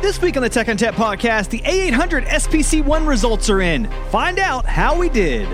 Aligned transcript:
This 0.00 0.20
week 0.22 0.36
on 0.38 0.42
the 0.42 0.48
Tech 0.48 0.66
ONTAP 0.68 0.92
podcast, 0.94 1.50
the 1.50 1.58
A800 1.60 2.24
SPC1 2.26 3.06
results 3.06 3.50
are 3.50 3.60
in. 3.60 3.86
Find 4.10 4.38
out 4.38 4.64
how 4.64 4.98
we 4.98 5.10
did. 5.10 5.46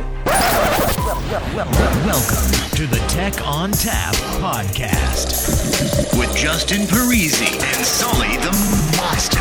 Welcome 2.06 2.70
to 2.76 2.86
the 2.86 3.02
Tech 3.08 3.32
ONTAP 3.34 4.14
podcast 4.40 6.16
with 6.18 6.34
Justin 6.36 6.82
Parisi 6.82 7.60
and 7.60 7.84
Sully 7.84 8.36
the 8.36 8.52
Monster. 8.96 9.40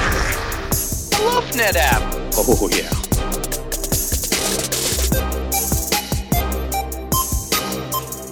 I 1.15 1.23
love 1.23 1.45
NetApp. 1.51 2.01
Oh, 2.37 2.69
yeah. 2.73 2.89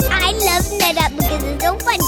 I 0.10 0.32
love 0.32 0.66
NetApp 0.82 1.16
because 1.18 1.44
it's 1.44 1.64
so 1.64 1.78
funny. 1.78 2.03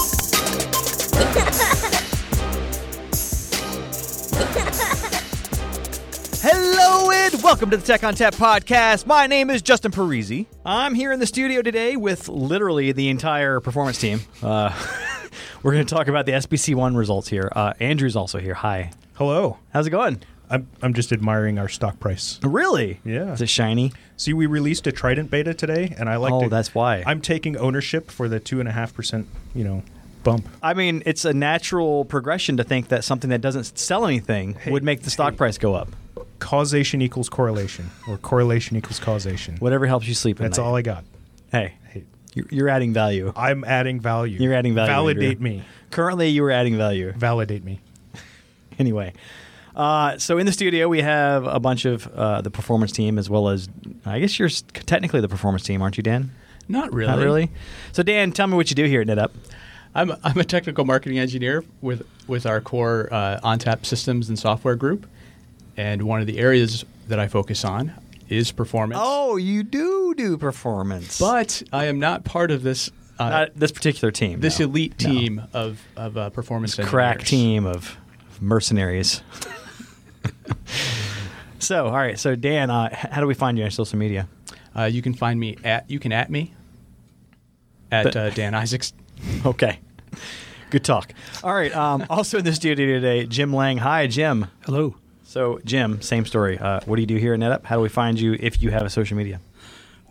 Welcome 7.46 7.70
to 7.70 7.76
the 7.76 7.86
Tech 7.86 8.00
ONTAP 8.00 8.34
podcast. 8.34 9.06
My 9.06 9.28
name 9.28 9.50
is 9.50 9.62
Justin 9.62 9.92
Parisi. 9.92 10.46
I'm 10.64 10.96
here 10.96 11.12
in 11.12 11.20
the 11.20 11.28
studio 11.28 11.62
today 11.62 11.94
with 11.94 12.28
literally 12.28 12.90
the 12.90 13.08
entire 13.08 13.60
performance 13.60 14.00
team. 14.00 14.18
Uh, 14.42 14.76
we're 15.62 15.70
going 15.70 15.86
to 15.86 15.94
talk 15.94 16.08
about 16.08 16.26
the 16.26 16.32
SPC1 16.32 16.96
results 16.96 17.28
here. 17.28 17.48
Uh, 17.54 17.72
Andrew's 17.78 18.16
also 18.16 18.40
here. 18.40 18.54
Hi. 18.54 18.90
Hello. 19.14 19.58
How's 19.72 19.86
it 19.86 19.90
going? 19.90 20.24
I'm, 20.50 20.66
I'm 20.82 20.92
just 20.92 21.12
admiring 21.12 21.56
our 21.60 21.68
stock 21.68 22.00
price. 22.00 22.40
Really? 22.42 23.00
Yeah. 23.04 23.32
Is 23.32 23.40
it 23.40 23.48
shiny? 23.48 23.92
See, 24.16 24.32
we 24.32 24.46
released 24.46 24.88
a 24.88 24.92
Trident 24.92 25.30
beta 25.30 25.54
today, 25.54 25.94
and 25.96 26.08
I 26.08 26.16
like. 26.16 26.32
Oh, 26.32 26.42
to, 26.42 26.48
that's 26.48 26.74
why. 26.74 27.04
I'm 27.06 27.20
taking 27.20 27.56
ownership 27.56 28.10
for 28.10 28.28
the 28.28 28.40
two 28.40 28.58
and 28.58 28.68
a 28.68 28.72
half 28.72 28.92
percent, 28.92 29.28
you 29.54 29.62
know, 29.62 29.84
bump. 30.24 30.48
I 30.64 30.74
mean, 30.74 31.04
it's 31.06 31.24
a 31.24 31.32
natural 31.32 32.06
progression 32.06 32.56
to 32.56 32.64
think 32.64 32.88
that 32.88 33.04
something 33.04 33.30
that 33.30 33.40
doesn't 33.40 33.78
sell 33.78 34.04
anything 34.04 34.58
would 34.66 34.82
make 34.82 35.02
the 35.02 35.10
stock 35.10 35.36
price 35.36 35.58
go 35.58 35.76
up. 35.76 35.90
Causation 36.38 37.00
equals 37.02 37.28
correlation, 37.28 37.90
or 38.08 38.18
correlation 38.18 38.76
equals 38.76 38.98
causation. 39.00 39.56
Whatever 39.58 39.86
helps 39.86 40.06
you 40.06 40.14
sleep 40.14 40.40
at 40.40 40.44
That's 40.44 40.58
night. 40.58 40.64
all 40.64 40.76
I 40.76 40.82
got. 40.82 41.04
Hey, 41.50 41.74
Hey, 41.88 42.04
you're, 42.34 42.46
you're 42.50 42.68
adding 42.68 42.92
value. 42.92 43.32
I'm 43.36 43.64
adding 43.64 44.00
value. 44.00 44.38
You're 44.40 44.52
adding 44.54 44.74
value. 44.74 44.92
Validate 44.92 45.24
Andrew. 45.38 45.42
me. 45.50 45.62
Currently, 45.90 46.28
you 46.28 46.44
are 46.44 46.50
adding 46.50 46.76
value. 46.76 47.12
Validate 47.12 47.64
me. 47.64 47.80
Anyway, 48.78 49.14
uh, 49.74 50.18
so 50.18 50.36
in 50.36 50.44
the 50.44 50.52
studio 50.52 50.86
we 50.86 51.00
have 51.00 51.46
a 51.46 51.58
bunch 51.58 51.86
of 51.86 52.06
uh, 52.08 52.42
the 52.42 52.50
performance 52.50 52.92
team 52.92 53.16
as 53.18 53.30
well 53.30 53.48
as 53.48 53.70
I 54.04 54.20
guess 54.20 54.38
you're 54.38 54.50
technically 54.50 55.22
the 55.22 55.28
performance 55.30 55.62
team, 55.62 55.80
aren't 55.80 55.96
you, 55.96 56.02
Dan? 56.02 56.30
Not 56.68 56.92
really. 56.92 57.10
Not 57.10 57.18
really. 57.20 57.50
So 57.92 58.02
Dan, 58.02 58.32
tell 58.32 58.46
me 58.48 58.54
what 58.54 58.68
you 58.68 58.74
do 58.76 58.84
here 58.84 59.00
at 59.00 59.06
NetApp. 59.06 59.30
I'm, 59.94 60.12
I'm 60.22 60.36
a 60.38 60.44
technical 60.44 60.84
marketing 60.84 61.18
engineer 61.18 61.64
with 61.80 62.06
with 62.26 62.44
our 62.44 62.60
core 62.60 63.08
uh, 63.10 63.40
ONTAP 63.42 63.86
systems 63.86 64.28
and 64.28 64.38
software 64.38 64.76
group, 64.76 65.06
and 65.76 66.02
one 66.02 66.20
of 66.20 66.26
the 66.26 66.38
areas 66.38 66.84
that 67.08 67.18
I 67.18 67.28
focus 67.28 67.64
on 67.64 67.92
is 68.28 68.52
performance. 68.52 69.00
Oh, 69.02 69.36
you 69.36 69.62
do 69.62 70.14
do 70.16 70.36
performance, 70.36 71.18
but 71.18 71.62
I 71.72 71.86
am 71.86 71.98
not 72.00 72.24
part 72.24 72.50
of 72.50 72.62
this 72.62 72.90
uh, 73.18 73.30
not 73.30 73.50
this 73.54 73.72
particular 73.72 74.10
team. 74.10 74.40
this 74.40 74.58
no. 74.58 74.66
elite 74.66 74.94
No. 75.02 75.10
team 75.10 75.42
of 75.52 75.80
of 75.96 76.16
uh, 76.16 76.30
performance 76.30 76.74
crack 76.76 77.24
team 77.24 77.66
of 77.66 77.96
of 78.30 78.42
mercenaries. 78.42 79.22
so, 81.58 81.86
all 81.86 81.92
right. 81.92 82.18
So, 82.18 82.36
Dan, 82.36 82.70
uh, 82.70 82.94
how 82.94 83.20
do 83.20 83.26
we 83.26 83.34
find 83.34 83.58
you 83.58 83.64
on 83.64 83.70
social 83.70 83.98
media? 83.98 84.28
Uh, 84.74 84.84
you 84.84 85.02
can 85.02 85.14
find 85.14 85.38
me 85.40 85.56
at 85.64 85.90
you 85.90 85.98
can 85.98 86.12
at 86.12 86.30
me 86.30 86.54
at 87.90 88.04
But- 88.04 88.16
uh, 88.16 88.30
Dan 88.30 88.54
Isaacs. 88.54 88.92
Okay. 89.46 89.78
Good 90.70 90.84
talk. 90.84 91.12
All 91.42 91.54
right. 91.54 91.74
Um, 91.74 92.04
also 92.10 92.36
in 92.38 92.44
the 92.44 92.52
studio 92.52 92.84
today, 92.86 93.24
Jim 93.24 93.54
Lang. 93.54 93.78
Hi, 93.78 94.06
Jim. 94.06 94.46
Hello. 94.66 94.94
So, 95.36 95.60
Jim, 95.66 96.00
same 96.00 96.24
story. 96.24 96.58
Uh, 96.58 96.80
what 96.86 96.96
do 96.96 97.02
you 97.02 97.06
do 97.06 97.16
here 97.16 97.34
at 97.34 97.40
NetApp? 97.40 97.66
How 97.66 97.76
do 97.76 97.82
we 97.82 97.90
find 97.90 98.18
you 98.18 98.38
if 98.40 98.62
you 98.62 98.70
have 98.70 98.84
a 98.84 98.88
social 98.88 99.18
media? 99.18 99.38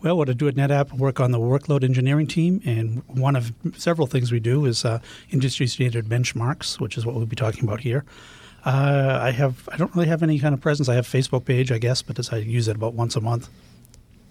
Well, 0.00 0.16
what 0.16 0.30
I 0.30 0.34
do 0.34 0.46
at 0.46 0.54
NetApp, 0.54 0.92
I 0.92 0.94
work 0.94 1.18
on 1.18 1.32
the 1.32 1.40
workload 1.40 1.82
engineering 1.82 2.28
team, 2.28 2.62
and 2.64 3.02
one 3.08 3.34
of 3.34 3.52
several 3.76 4.06
things 4.06 4.30
we 4.30 4.38
do 4.38 4.66
is 4.66 4.84
uh, 4.84 5.00
industry 5.30 5.66
standard 5.66 6.06
benchmarks, 6.06 6.78
which 6.78 6.96
is 6.96 7.04
what 7.04 7.16
we'll 7.16 7.26
be 7.26 7.34
talking 7.34 7.64
about 7.64 7.80
here. 7.80 8.04
Uh, 8.64 9.18
I 9.20 9.32
have 9.32 9.68
I 9.72 9.76
don't 9.76 9.92
really 9.96 10.06
have 10.06 10.22
any 10.22 10.38
kind 10.38 10.54
of 10.54 10.60
presence. 10.60 10.88
I 10.88 10.94
have 10.94 11.12
a 11.12 11.18
Facebook 11.18 11.44
page, 11.44 11.72
I 11.72 11.78
guess, 11.78 12.02
but 12.02 12.32
I 12.32 12.36
use 12.36 12.68
it 12.68 12.76
about 12.76 12.94
once 12.94 13.16
a 13.16 13.20
month. 13.20 13.48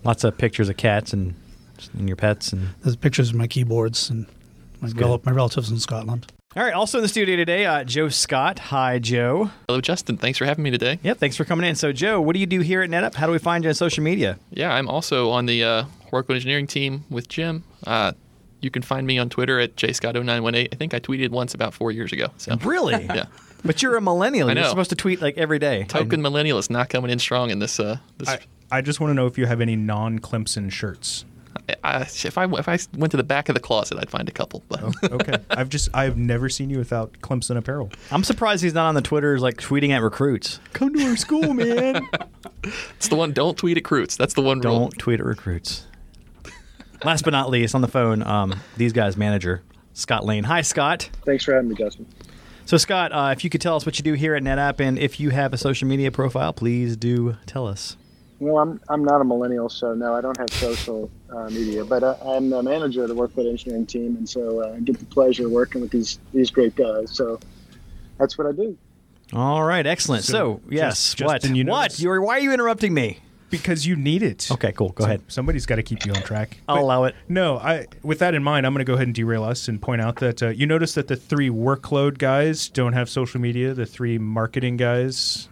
Lots 0.06 0.24
of 0.24 0.38
pictures 0.38 0.70
of 0.70 0.78
cats 0.78 1.12
and, 1.12 1.36
and 1.92 2.08
your 2.08 2.16
pets. 2.16 2.54
And 2.54 2.70
There's 2.84 2.96
pictures 2.96 3.32
of 3.32 3.36
my 3.36 3.48
keyboards 3.48 4.10
and 4.10 4.28
my, 4.80 4.88
rel- 4.96 5.20
my 5.26 5.34
relatives 5.34 5.70
in 5.70 5.78
Scotland. 5.78 6.32
All 6.58 6.64
right. 6.64 6.74
Also 6.74 7.00
in 7.00 7.02
the 7.02 7.10
studio 7.10 7.36
today, 7.36 7.66
uh, 7.66 7.84
Joe 7.84 8.08
Scott. 8.08 8.60
Hi, 8.60 8.98
Joe. 8.98 9.50
Hello, 9.68 9.82
Justin. 9.82 10.16
Thanks 10.16 10.38
for 10.38 10.46
having 10.46 10.64
me 10.64 10.72
today. 10.72 11.00
Yep. 11.04 11.18
Thanks 11.18 11.36
for 11.36 11.44
coming 11.44 11.68
in. 11.68 11.76
So, 11.76 11.92
Joe, 11.92 12.22
what 12.22 12.34
do 12.34 12.40
you 12.40 12.46
do 12.46 12.62
here 12.62 12.82
at 12.82 12.90
NetApp? 12.90 13.14
How 13.16 13.26
do 13.26 13.34
we 13.34 13.40
find 13.40 13.66
you 13.66 13.70
on 13.70 13.74
social 13.74 14.04
media? 14.06 14.40
Yeah, 14.52 14.74
I'm 14.74 14.88
also 14.88 15.32
on 15.32 15.48
the 15.48 15.64
uh, 15.66 15.84
workload 16.14 16.36
engineering 16.36 16.66
team 16.66 17.04
with 17.10 17.28
Jim. 17.28 17.66
Uh, 17.86 18.14
you 18.62 18.72
can 18.72 18.84
find 18.84 19.06
me 19.06 19.18
on 19.18 19.28
Twitter 19.30 19.60
at 19.60 19.76
jscott0918. 19.76 20.70
I 20.72 20.76
think 20.78 20.94
I 20.94 21.00
tweeted 21.02 21.30
once 21.32 21.54
about 21.54 21.74
four 21.74 21.92
years 21.92 22.14
ago. 22.14 22.28
So 22.38 22.56
Really? 22.64 23.04
yeah, 23.14 23.26
But 23.66 23.84
you're 23.84 23.98
a 23.98 24.02
millennial. 24.02 24.48
I 24.50 24.54
You're 24.54 24.64
know. 24.64 24.70
supposed 24.70 24.92
to 24.92 24.96
tweet 24.96 25.22
like 25.22 25.38
every 25.38 25.60
day. 25.60 25.84
token 25.84 26.22
millennial 26.22 26.58
is 26.58 26.70
not 26.70 26.88
coming 26.90 27.12
in 27.12 27.20
strong 27.20 27.50
in 27.50 27.60
this. 27.60 27.82
Uh, 27.82 27.98
this. 28.18 28.30
I, 28.30 28.40
I 28.72 28.80
just 28.82 29.02
want 29.02 29.12
to 29.12 29.14
know 29.14 29.28
if 29.28 29.38
you 29.38 29.46
have 29.46 29.60
any 29.60 29.76
non-Clemson 29.76 30.72
shirts. 30.72 31.26
I, 31.84 32.02
if 32.02 32.38
I 32.38 32.46
if 32.46 32.68
I 32.70 32.78
went 32.98 33.12
to 33.12 33.18
the 33.18 33.24
back 33.24 33.50
of 33.50 33.56
the 33.56 33.62
closet, 33.62 33.98
I'd 34.00 34.10
find 34.10 34.28
a 34.28 34.32
couple. 34.32 34.64
But 34.68 34.84
Okay. 35.12 35.38
I've 35.50 35.70
just 35.70 35.90
I've 35.94 36.18
never 36.18 36.50
seen 36.50 36.70
you 36.70 36.78
without 36.78 37.14
Clemson 37.22 37.58
apparel. 37.58 37.92
I'm 38.12 38.24
surprised 38.24 38.64
he's 38.64 38.74
not 38.74 38.88
on 38.88 38.96
the 38.96 39.02
Twitters 39.02 39.42
like 39.42 39.58
tweeting 39.58 39.90
at 39.90 40.02
recruits. 40.02 40.60
Come 40.74 40.94
to 40.94 41.04
our 41.08 41.16
school, 41.16 41.54
man. 41.54 42.08
it's 42.64 43.08
the 43.08 43.16
one. 43.16 43.32
Don't 43.32 43.58
tweet 43.58 43.78
at 43.78 43.84
recruits. 43.84 44.16
That's 44.18 44.34
the 44.34 44.42
one. 44.42 44.60
Don't 44.60 44.92
tweet 44.98 45.20
at 45.20 45.26
recruits. 45.26 45.86
Last 47.04 47.24
but 47.24 47.32
not 47.32 47.50
least, 47.50 47.76
on 47.76 47.82
the 47.82 47.88
phone, 47.88 48.24
um, 48.24 48.56
these 48.78 48.94
guys' 48.94 49.16
manager, 49.18 49.62
Scott 49.94 50.26
Lane. 50.26 50.44
Hi, 50.46 50.62
Scott. 50.62 51.10
Thanks 51.26 51.44
for 51.44 51.54
having 51.54 51.70
me, 51.70 51.76
Justin. 51.76 52.08
So, 52.66 52.78
Scott, 52.78 53.12
uh, 53.12 53.30
if 53.32 53.44
you 53.44 53.50
could 53.52 53.62
tell 53.62 53.76
us 53.76 53.86
what 53.86 54.00
you 54.00 54.04
do 54.04 54.14
here 54.14 54.34
at 54.34 54.42
NetApp, 54.42 54.80
and 54.80 54.98
if 54.98 55.20
you 55.20 55.30
have 55.30 55.54
a 55.54 55.58
social 55.58 55.88
media 55.88 56.10
profile, 56.12 56.52
please 56.52 56.98
do 56.98 57.36
tell 57.46 57.68
us. 57.68 57.96
Well, 58.40 58.58
I'm 58.58 58.82
I'm 58.90 59.04
not 59.04 59.22
a 59.22 59.24
millennial, 59.24 59.70
so 59.70 59.94
no, 59.94 60.14
I 60.14 60.22
don't 60.22 60.38
have 60.38 60.50
social 60.52 61.10
uh, 61.30 61.50
media, 61.50 61.86
but 61.86 62.04
uh, 62.04 62.16
I'm 62.26 62.50
the 62.50 62.62
manager 62.62 63.04
of 63.04 63.10
the 63.10 63.16
workload 63.16 63.50
engineering 63.50 63.86
team, 63.86 64.18
and 64.18 64.28
so 64.28 64.62
uh, 64.62 64.76
I 64.76 64.80
get 64.82 65.00
the 65.00 65.06
pleasure 65.06 65.46
of 65.46 65.52
working 65.52 65.80
with 65.82 65.92
these 65.92 66.20
these 66.34 66.52
great 66.52 66.76
guys. 66.76 67.12
So 67.16 67.40
that's 68.18 68.38
what 68.38 68.48
I 68.48 68.52
do. 68.52 68.78
All 69.34 69.64
right, 69.64 69.86
excellent. 69.88 70.24
So, 70.24 70.32
So, 70.34 70.62
yes, 70.70 71.14
just- 71.16 71.22
what? 71.26 71.42
Justin, 71.42 71.56
you 71.56 71.66
what? 71.66 72.00
You're, 72.00 72.22
why 72.22 72.36
are 72.38 72.40
you 72.42 72.54
interrupting 72.54 72.94
me? 72.94 73.20
Because 73.50 73.86
you 73.88 73.96
need 73.96 74.22
it. 74.22 74.50
Okay, 74.52 74.72
cool. 74.74 74.90
Go 74.90 75.04
So- 75.04 75.06
ahead. 75.08 75.22
Somebody's 75.30 75.66
got 75.66 75.76
to 75.78 75.84
keep 75.84 76.06
you 76.06 76.14
on 76.14 76.22
track. 76.22 76.58
I'll 76.68 76.76
But- 76.76 76.82
allow 76.84 77.04
it. 77.06 77.16
No, 77.30 77.58
I. 77.58 77.88
With 78.04 78.20
that 78.20 78.34
in 78.36 78.44
mind, 78.44 78.66
I'm 78.66 78.74
going 78.74 78.86
to 78.86 78.90
go 78.90 78.94
ahead 78.96 79.08
and 79.08 79.16
derail 79.16 79.44
us 79.44 79.68
and 79.68 79.82
point 79.82 80.02
out 80.02 80.18
that 80.18 80.44
uh, 80.44 80.50
you 80.50 80.68
notice 80.68 80.94
that 80.94 81.08
the 81.08 81.16
three 81.16 81.50
workload 81.50 82.18
guys 82.18 82.70
don't 82.70 82.94
have 82.94 83.10
social 83.10 83.40
media. 83.40 83.74
The 83.74 83.86
three 83.86 84.18
marketing 84.18 84.78
guys 84.78 85.48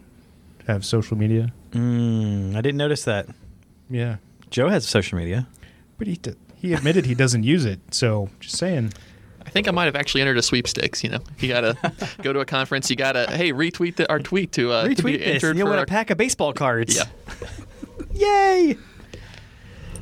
have 0.68 0.86
social 0.86 1.18
media. 1.18 1.54
Mm, 1.74 2.56
I 2.56 2.62
didn't 2.62 2.78
notice 2.78 3.04
that. 3.06 3.28
Yeah, 3.90 4.18
Joe 4.50 4.70
has 4.70 4.88
social 4.88 5.18
media. 5.18 5.48
but 5.98 6.08
he 6.08 6.16
d- 6.16 6.34
he 6.56 6.74
admitted 6.74 7.06
he 7.06 7.16
doesn't 7.16 7.44
use 7.44 7.66
it. 7.66 7.80
So 7.92 8.30
just 8.40 8.58
saying. 8.58 8.94
I 9.46 9.50
think 9.50 9.68
I 9.68 9.72
might 9.72 9.86
have 9.86 9.96
actually 9.96 10.22
entered 10.22 10.38
a 10.38 10.42
sweepstakes. 10.42 11.04
You 11.04 11.10
know, 11.12 11.20
you 11.40 11.50
gotta 11.50 11.76
go 12.22 12.32
to 12.34 12.40
a 12.40 12.46
conference. 12.46 12.90
You 12.90 12.96
gotta 12.96 13.30
hey 13.30 13.52
retweet 13.52 13.98
the, 13.98 14.10
our 14.10 14.20
tweet 14.20 14.52
to 14.54 14.72
uh, 14.72 14.84
to 14.84 14.90
Retweet 14.90 15.04
be 15.04 15.18
this, 15.18 15.28
entered 15.44 15.58
you'll 15.58 15.66
for 15.68 15.72
win 15.72 15.80
our- 15.80 15.84
a 15.84 15.88
pack 15.88 16.10
of 16.12 16.18
baseball 16.18 16.54
cards. 16.54 16.96
Yeah. 16.96 17.04
Yay! 18.14 18.78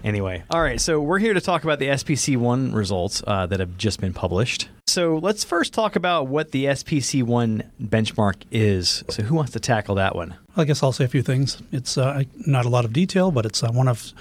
Anyway, 0.04 0.44
all 0.50 0.62
right, 0.62 0.82
so 0.82 1.00
we're 1.00 1.20
here 1.20 1.34
to 1.34 1.42
talk 1.42 1.64
about 1.64 1.78
the 1.80 1.86
SPC1 1.88 2.74
results 2.74 3.22
uh, 3.28 3.46
that 3.46 3.60
have 3.60 3.78
just 3.78 4.02
been 4.02 4.14
published. 4.14 4.68
So 4.92 5.20
let's 5.20 5.46
first 5.46 5.74
talk 5.74 5.96
about 5.96 6.28
what 6.28 6.52
the 6.52 6.66
SPC1 6.66 7.66
benchmark 7.82 8.44
is. 8.52 9.06
So, 9.08 9.24
who 9.24 9.36
wants 9.36 9.54
to 9.54 9.60
tackle 9.62 9.96
that 9.96 10.18
one? 10.18 10.36
I 10.58 10.66
guess 10.66 10.84
I'll 10.84 10.92
say 10.92 11.06
a 11.06 11.08
few 11.08 11.22
things. 11.22 11.64
It's 11.72 11.98
uh, 11.98 12.24
not 12.46 12.66
a 12.66 12.70
lot 12.70 12.84
of 12.84 12.92
detail, 12.92 13.32
but 13.32 13.46
it's 13.46 13.64
uh, 13.64 13.72
one 13.72 13.88
of 13.88 14.12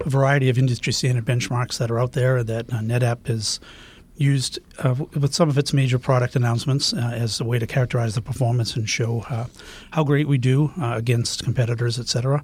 a 0.00 0.08
variety 0.08 0.48
of 0.48 0.56
industry 0.56 0.94
standard 0.94 1.26
benchmarks 1.26 1.76
that 1.76 1.90
are 1.90 2.00
out 2.00 2.12
there 2.12 2.42
that 2.42 2.72
uh, 2.72 2.78
NetApp 2.78 3.26
has 3.26 3.60
used 4.16 4.60
uh, 4.78 4.94
with 5.12 5.34
some 5.34 5.50
of 5.50 5.58
its 5.58 5.74
major 5.74 5.98
product 5.98 6.36
announcements 6.36 6.94
uh, 6.94 7.12
as 7.12 7.38
a 7.38 7.44
way 7.44 7.58
to 7.58 7.66
characterize 7.66 8.14
the 8.14 8.22
performance 8.22 8.76
and 8.76 8.88
show 8.88 9.26
uh, 9.28 9.44
how 9.90 10.04
great 10.04 10.26
we 10.26 10.38
do 10.38 10.72
against 10.80 11.44
competitors, 11.44 11.98
et 11.98 12.08
cetera. 12.08 12.42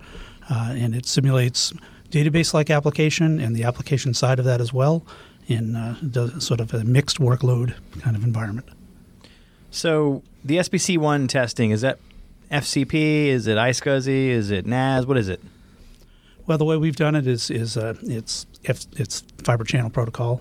And 0.50 0.94
it 0.94 1.06
simulates 1.06 1.72
database-like 2.10 2.68
application 2.68 3.40
and 3.40 3.56
the 3.56 3.64
application 3.64 4.12
side 4.12 4.38
of 4.38 4.44
that 4.44 4.60
as 4.60 4.70
well 4.70 5.02
in 5.50 5.74
uh, 5.74 6.38
sort 6.38 6.60
of 6.60 6.72
a 6.72 6.84
mixed 6.84 7.18
workload 7.18 7.74
kind 8.00 8.16
of 8.16 8.24
environment. 8.24 8.68
So, 9.70 10.22
the 10.44 10.56
SPC1 10.56 11.28
testing 11.28 11.70
is 11.70 11.80
that 11.82 11.98
FCP? 12.50 13.26
Is 13.26 13.46
it 13.46 13.56
iSCSI? 13.56 14.28
Is 14.28 14.50
it 14.50 14.66
NAS? 14.66 15.06
What 15.06 15.16
is 15.16 15.28
it? 15.28 15.40
Well, 16.46 16.58
the 16.58 16.64
way 16.64 16.76
we've 16.76 16.96
done 16.96 17.14
it 17.14 17.26
is 17.26 17.50
is 17.50 17.76
uh, 17.76 17.94
it's 18.02 18.46
F, 18.64 18.86
it's 18.96 19.22
fiber 19.44 19.64
channel 19.64 19.90
protocol, 19.90 20.40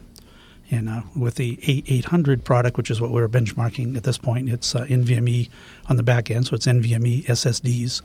And 0.72 0.90
uh, 0.90 1.02
with 1.16 1.36
the 1.36 1.58
A800 1.58 2.44
product, 2.44 2.78
which 2.78 2.90
is 2.90 3.02
what 3.02 3.12
we're 3.12 3.28
benchmarking 3.28 3.96
at 3.96 4.04
this 4.04 4.18
point, 4.18 4.50
it's 4.50 4.76
uh, 4.76 4.86
NVMe 4.86 5.50
on 5.88 5.98
the 5.98 6.04
back 6.04 6.32
end, 6.32 6.48
so 6.48 6.56
it's 6.56 6.66
NVMe 6.66 7.26
SSDs 7.26 8.02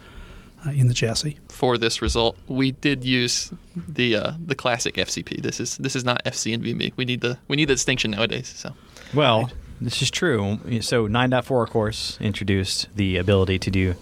uh, 0.67 0.71
in 0.71 0.89
the 0.89 0.95
chassis. 0.95 1.39
For 1.49 1.79
this 1.79 2.01
result, 2.03 2.37
we 2.49 2.73
did 2.73 3.05
use 3.05 3.53
the 3.77 4.17
uh, 4.17 4.33
the 4.45 4.55
classic 4.55 4.95
FCP. 4.95 5.43
This 5.43 5.61
is 5.61 5.77
this 5.79 5.97
is 5.97 6.05
not 6.05 6.25
FC 6.25 6.57
NVMe. 6.57 6.93
We 6.97 7.05
need 7.05 7.21
the 7.21 7.39
we 7.49 7.57
need 7.57 7.67
the 7.67 7.75
distinction 7.75 8.13
nowadays. 8.13 8.49
So 8.49 8.75
Well, 9.13 9.51
this 9.81 10.01
is 10.03 10.11
true. 10.11 10.59
So 10.81 11.09
9.4, 11.09 11.65
of 11.65 11.71
course, 11.71 12.19
introduced 12.21 12.89
the 12.97 13.17
ability 13.17 13.59
to 13.61 13.71
do 13.71 13.95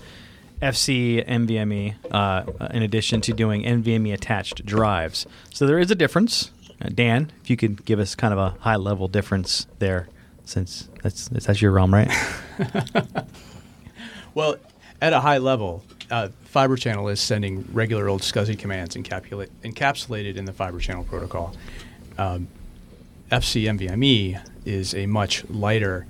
FC 0.60 1.26
NVMe 1.26 1.94
uh, 2.10 2.44
in 2.70 2.82
addition 2.82 3.20
to 3.22 3.32
doing 3.32 3.64
NVMe 3.64 4.12
attached 4.12 4.64
drives. 4.64 5.26
So 5.52 5.66
there 5.66 5.78
is 5.78 5.90
a 5.90 5.94
difference. 5.96 6.50
Uh, 6.80 6.88
Dan, 6.94 7.32
if 7.42 7.50
you 7.50 7.56
could 7.56 7.84
give 7.84 7.98
us 7.98 8.14
kind 8.14 8.32
of 8.32 8.38
a 8.38 8.50
high 8.60 8.76
level 8.76 9.08
difference 9.08 9.66
there, 9.78 10.08
since 10.44 10.88
that's 11.02 11.28
that's 11.28 11.60
your 11.62 11.72
realm, 11.72 11.92
right? 11.92 12.10
Well, 14.34 14.56
at 15.00 15.12
a 15.12 15.20
high 15.20 15.38
level, 15.38 15.84
uh, 16.12 16.28
Fiber 16.44 16.76
Channel 16.76 17.08
is 17.08 17.20
sending 17.20 17.66
regular 17.72 18.08
old 18.08 18.20
SCSI 18.22 18.56
commands 18.58 18.94
encapsulate, 18.94 19.48
encapsulated 19.64 20.36
in 20.36 20.44
the 20.44 20.52
Fiber 20.52 20.78
Channel 20.78 21.04
protocol. 21.04 21.54
Um, 22.18 22.46
FC 23.30 23.64
NVMe 23.64 24.40
is 24.64 24.94
a 24.94 25.06
much 25.06 25.44
lighter, 25.48 26.06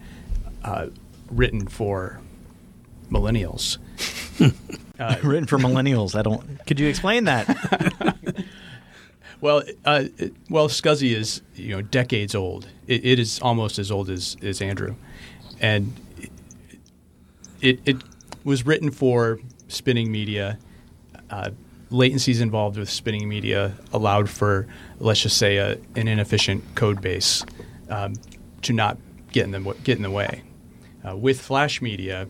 uh, 0.65 0.89
written 1.31 1.67
for 1.67 2.21
millennials. 3.11 3.79
Uh, 5.01 5.17
Written 5.25 5.47
for 5.47 5.59
millennials. 5.59 6.15
I 6.17 6.23
don't. 6.23 6.65
Could 6.67 6.79
you 6.79 6.87
explain 6.87 7.25
that? 7.25 7.49
Well, 9.41 9.65
uh, 9.85 10.05
it- 10.19 10.35
well, 10.49 10.69
SCSI 10.69 11.13
is 11.17 11.43
you 11.57 11.71
know 11.71 11.83
decades 11.83 12.37
old. 12.37 12.69
It, 12.87 13.05
it 13.05 13.19
is 13.19 13.41
almost 13.41 13.81
as 13.81 13.91
old 13.91 14.09
as, 14.11 14.37
as 14.43 14.61
Andrew, 14.63 14.95
and 15.61 15.93
it 17.61 17.81
it 17.85 17.97
was 18.45 18.65
written 18.65 18.93
for 18.93 19.41
spinning 19.73 20.13
media. 20.13 20.59
Uh, 21.31 21.51
latencies 21.91 22.41
involved 22.41 22.79
with 22.79 22.91
spinning 22.91 23.29
media 23.29 23.75
allowed 23.93 24.29
for, 24.29 24.67
let's 24.99 25.21
just 25.21 25.37
say, 25.37 25.57
a, 25.57 25.73
an 25.97 26.09
inefficient 26.09 26.63
code 26.75 27.01
base 27.01 27.45
um, 27.89 28.15
to 28.63 28.73
not 28.73 28.99
get 29.33 29.45
in 29.45 29.51
the 29.51 29.61
get 29.85 29.97
in 29.97 30.03
the 30.03 30.11
way. 30.11 30.43
Uh, 31.07 31.17
with 31.17 31.41
flash 31.41 31.83
media, 31.83 32.29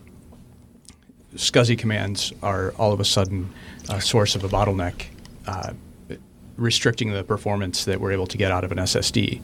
SCSI 1.35 1.77
commands 1.77 2.33
are 2.41 2.71
all 2.77 2.91
of 2.91 2.99
a 2.99 3.05
sudden 3.05 3.51
a 3.89 4.01
source 4.01 4.35
of 4.35 4.43
a 4.43 4.49
bottleneck, 4.49 5.05
uh, 5.47 5.73
restricting 6.57 7.11
the 7.11 7.23
performance 7.23 7.85
that 7.85 7.99
we're 7.99 8.11
able 8.11 8.27
to 8.27 8.37
get 8.37 8.51
out 8.51 8.63
of 8.63 8.71
an 8.71 8.77
SSD. 8.77 9.41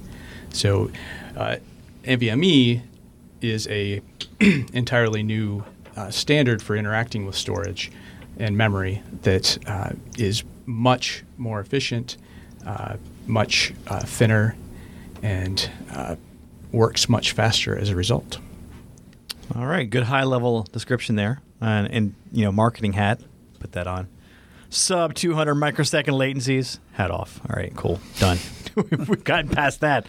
So, 0.52 0.90
uh, 1.36 1.58
NVMe 2.04 2.82
is 3.42 3.68
a 3.68 4.02
entirely 4.74 5.24
new 5.24 5.64
uh, 6.00 6.10
standard 6.10 6.62
for 6.62 6.78
interacting 6.78 7.26
with 7.26 7.36
storage 7.36 7.92
and 8.38 8.56
memory 8.56 9.04
that 9.24 9.58
uh, 9.68 9.92
is 10.18 10.44
much 10.66 11.26
more 11.38 11.60
efficient, 11.60 12.16
uh, 12.66 12.96
much 13.28 13.74
uh, 13.88 14.00
thinner, 14.00 14.56
and 15.22 15.70
uh, 15.92 16.16
works 16.72 17.10
much 17.10 17.34
faster 17.34 17.78
as 17.78 17.90
a 17.90 17.96
result. 17.96 18.40
All 19.56 19.66
right, 19.66 19.90
good 19.90 20.04
high 20.04 20.24
level 20.24 20.64
description 20.72 21.18
there, 21.18 21.42
and, 21.60 21.88
and 21.92 22.16
you 22.32 22.46
know, 22.46 22.52
marketing 22.52 22.94
hat. 22.94 23.20
Put 23.60 23.74
that 23.74 23.88
on. 23.88 24.08
Sub 24.70 25.16
200 25.16 25.56
microsecond 25.56 26.16
latencies. 26.16 26.80
Hat 26.94 27.12
off. 27.12 27.42
All 27.50 27.58
right, 27.58 27.76
cool. 27.76 28.00
Done. 28.20 28.38
We've 29.08 29.24
gotten 29.24 29.50
past 29.50 29.82
that. 29.82 30.06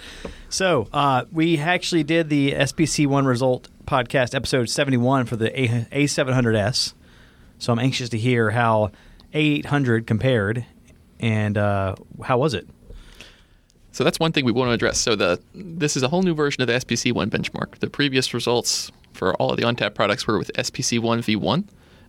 So 0.51 0.87
uh, 0.93 1.25
we 1.33 1.59
actually 1.59 2.05
did 2.05 2.29
the 2.29 2.53
SPC 2.53 3.07
one 3.09 3.25
result 3.25 3.69
podcast 3.91 4.37
episode 4.37 4.71
71 4.71 5.27
for 5.27 5.35
the 5.35 5.61
A- 5.61 5.85
A700S. 5.91 6.95
So 7.59 7.73
I'm 7.73 7.81
anxious 7.81 8.09
to 8.11 8.19
hear 8.19 8.51
how 8.51 8.93
A800 9.35 10.07
compared, 10.07 10.65
and 11.19 11.59
uh, 11.59 11.97
how 12.23 12.39
was 12.39 12.55
it? 12.55 12.69
So 13.91 14.05
that's 14.05 14.21
one 14.21 14.31
thing 14.31 14.45
we 14.45 14.53
want 14.53 14.69
to 14.69 14.75
address. 14.75 15.01
So 15.01 15.17
the 15.17 15.41
this 15.53 15.97
is 15.97 16.05
a 16.05 16.09
whole 16.09 16.23
new 16.23 16.35
version 16.35 16.63
of 16.63 16.69
the 16.69 16.75
SPC1 16.75 17.31
benchmark. 17.31 17.81
The 17.81 17.91
previous 17.91 18.33
results 18.33 18.93
for 19.13 19.35
all 19.35 19.51
of 19.51 19.57
the 19.57 19.65
ONTAP 19.65 19.95
products 19.95 20.25
were 20.25 20.39
with 20.39 20.53
SPC1 20.55 21.25
V1. 21.25 21.65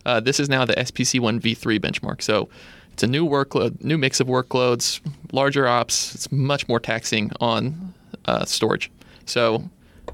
Uh, 0.06 0.20
this 0.20 0.38
is 0.38 0.48
now 0.48 0.64
the 0.64 0.74
SPC1 0.74 1.40
V3 1.40 1.80
benchmark. 1.80 2.22
So 2.22 2.48
it's 2.92 3.02
a 3.02 3.08
new 3.08 3.26
workload, 3.26 3.82
new 3.82 3.98
mix 3.98 4.20
of 4.20 4.28
workloads, 4.28 5.00
larger 5.32 5.66
ops. 5.66 6.14
It's 6.14 6.30
much 6.30 6.68
more 6.68 6.78
taxing 6.78 7.32
on 7.40 7.92
uh, 8.26 8.44
storage. 8.44 8.88
So 9.26 9.68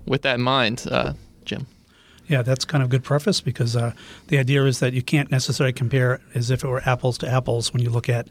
with 0.07 0.23
that 0.23 0.37
in 0.37 0.43
mind, 0.43 0.87
uh, 0.91 1.13
Jim. 1.49 1.67
Yeah, 2.29 2.43
that's 2.43 2.67
kind 2.67 2.85
of 2.85 2.91
good 2.91 3.03
preface 3.03 3.41
because 3.41 3.75
uh, 3.75 3.93
the 4.27 4.39
idea 4.39 4.65
is 4.67 4.81
that 4.81 4.93
you 4.93 5.03
can't 5.03 5.31
necessarily 5.31 5.73
compare 5.73 6.21
as 6.35 6.51
if 6.51 6.63
it 6.63 6.69
were 6.69 6.83
apples 6.85 7.17
to 7.19 7.29
apples 7.29 7.73
when 7.73 7.83
you 7.83 7.89
look 7.89 8.09
at 8.09 8.29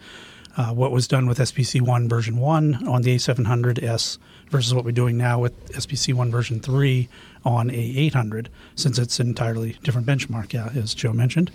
uh, 0.55 0.71
what 0.71 0.91
was 0.91 1.07
done 1.07 1.27
with 1.27 1.39
SPC 1.39 1.81
1 1.81 2.07
version 2.07 2.37
1 2.37 2.87
on 2.87 3.01
the 3.01 3.15
A700S 3.15 4.19
versus 4.49 4.73
what 4.73 4.85
we're 4.85 4.91
doing 4.91 5.17
now 5.17 5.39
with 5.39 5.71
SPC 5.71 6.13
1 6.13 6.29
version 6.29 6.59
3 6.59 7.09
on 7.43 7.69
A800, 7.69 8.47
since 8.75 8.99
it's 8.99 9.19
an 9.19 9.27
entirely 9.27 9.77
different 9.83 10.05
benchmark, 10.05 10.53
yeah, 10.53 10.69
as 10.75 10.93
Joe 10.93 11.13
mentioned. 11.13 11.51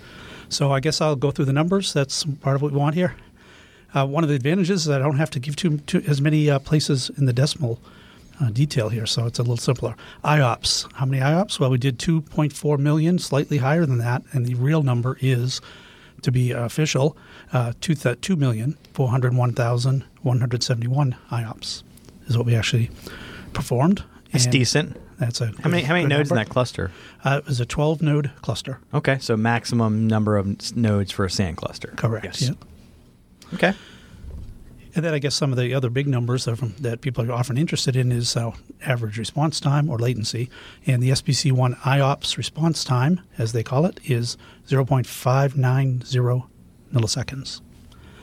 So 0.48 0.72
I 0.72 0.80
guess 0.80 1.00
I'll 1.00 1.16
go 1.16 1.30
through 1.30 1.46
the 1.46 1.52
numbers. 1.52 1.92
That's 1.92 2.24
part 2.24 2.56
of 2.56 2.62
what 2.62 2.72
we 2.72 2.78
want 2.78 2.94
here. 2.94 3.14
Uh, 3.94 4.06
one 4.06 4.24
of 4.24 4.30
the 4.30 4.36
advantages 4.36 4.82
is 4.82 4.90
I 4.90 4.98
don't 4.98 5.18
have 5.18 5.30
to 5.30 5.40
give 5.40 5.56
too 5.56 5.80
as 6.08 6.20
many 6.20 6.50
uh, 6.50 6.58
places 6.58 7.10
in 7.16 7.26
the 7.26 7.32
decimal 7.32 7.78
uh, 8.40 8.50
detail 8.50 8.88
here, 8.88 9.06
so 9.06 9.26
it's 9.26 9.38
a 9.38 9.42
little 9.42 9.56
simpler. 9.56 9.94
IOPS. 10.24 10.92
How 10.94 11.06
many 11.06 11.22
IOPS? 11.22 11.60
Well, 11.60 11.70
we 11.70 11.78
did 11.78 11.98
2.4 11.98 12.78
million, 12.78 13.18
slightly 13.18 13.58
higher 13.58 13.86
than 13.86 13.98
that, 13.98 14.22
and 14.32 14.46
the 14.46 14.54
real 14.54 14.82
number 14.82 15.16
is, 15.20 15.60
to 16.22 16.32
be 16.32 16.50
official, 16.52 17.16
uh, 17.52 17.72
2, 17.80 17.94
th- 17.94 18.20
2,401,171 18.20 21.16
IOPS 21.30 21.82
is 22.26 22.36
what 22.36 22.46
we 22.46 22.54
actually 22.54 22.90
performed. 23.52 24.04
It's 24.32 24.44
And 24.44 24.52
decent. 24.52 24.96
That's 25.18 25.40
a 25.40 25.52
How 25.62 25.70
many 25.70 25.82
how 25.82 25.94
many 25.94 26.06
nodes 26.06 26.30
in 26.30 26.36
that 26.36 26.48
cluster? 26.48 26.90
Uh, 27.24 27.40
it 27.42 27.46
was 27.46 27.60
a 27.60 27.66
12 27.66 28.02
node 28.02 28.30
cluster. 28.40 28.80
Okay, 28.92 29.18
so 29.20 29.36
maximum 29.36 30.08
number 30.08 30.36
of 30.36 30.74
nodes 30.76 31.12
for 31.12 31.24
a 31.24 31.30
SAN 31.30 31.54
cluster. 31.54 31.92
Correct. 31.96 32.24
Yes. 32.24 32.42
Yeah. 32.42 32.50
Okay. 33.54 33.72
And 34.94 35.04
then 35.04 35.14
I 35.14 35.18
guess 35.18 35.34
some 35.34 35.52
of 35.52 35.58
the 35.58 35.72
other 35.72 35.88
big 35.88 36.06
numbers 36.06 36.44
that, 36.44 37.00
people 37.00 37.24
are 37.30 37.32
often 37.32 37.56
interested 37.56 37.96
in 37.96 38.12
is 38.12 38.36
uh, 38.36 38.52
average 38.84 39.16
response 39.18 39.58
time 39.58 39.88
or 39.88 39.98
latency. 39.98 40.50
And 40.86 41.02
the 41.02 41.10
SPC1 41.10 41.78
IOPS 41.78 42.36
response 42.36 42.84
time, 42.84 43.20
as 43.38 43.52
they 43.52 43.62
call 43.62 43.86
it, 43.86 44.00
is 44.04 44.36
0.590 44.68 46.46
milliseconds. 46.92 47.60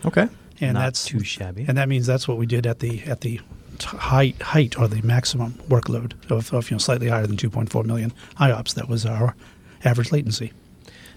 Okay. 0.06 0.28
And 0.62 0.74
Not 0.76 0.82
that's 0.82 1.06
too 1.06 1.24
shabby. 1.24 1.66
And 1.68 1.78
that 1.78 1.90
means 1.90 2.06
that's 2.06 2.28
what 2.28 2.38
we 2.38 2.46
did 2.46 2.68
at 2.68 2.80
the 2.80 3.02
at 3.04 3.22
the 3.22 3.40
t- 3.80 3.98
height 3.98 4.42
height 4.42 4.78
or 4.78 4.88
the 4.88 5.02
maximum 5.02 5.54
workload 5.70 6.14
of, 6.30 6.54
of 6.54 6.70
you 6.70 6.76
know 6.76 6.80
slightly 6.80 7.08
higher 7.08 7.26
than 7.26 7.38
2.4 7.38 7.86
million 7.86 8.14
IOPS. 8.38 8.74
That 8.76 8.90
was 8.90 9.06
our 9.06 9.36
average 9.86 10.12
latency. 10.12 10.52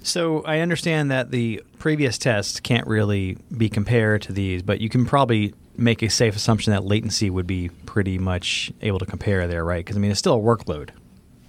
So 0.03 0.43
I 0.43 0.61
understand 0.61 1.11
that 1.11 1.31
the 1.31 1.63
previous 1.79 2.19
tests 2.19 2.61
can't 2.61 2.87
really 2.87 3.39
be 3.57 3.69
compared 3.69 4.23
to 4.23 4.33
these, 4.33 4.63
but 4.63 4.81
you 4.81 4.89
can 4.89 5.07
probably 5.07 5.55
make 5.77 6.03
a 6.03 6.11
safe 6.11 6.37
assumption 6.37 6.73
that 6.73 6.85
latency 6.85 7.31
would 7.31 7.47
be 7.47 7.69
pretty 7.87 8.19
much 8.19 8.73
able 8.83 8.99
to 8.99 9.07
compare 9.07 9.47
there, 9.47 9.65
right? 9.65 9.85
Because 9.85 9.97
I 9.97 10.01
mean, 10.01 10.11
it's 10.11 10.21
still 10.21 10.35
a 10.35 10.41
workload, 10.41 10.91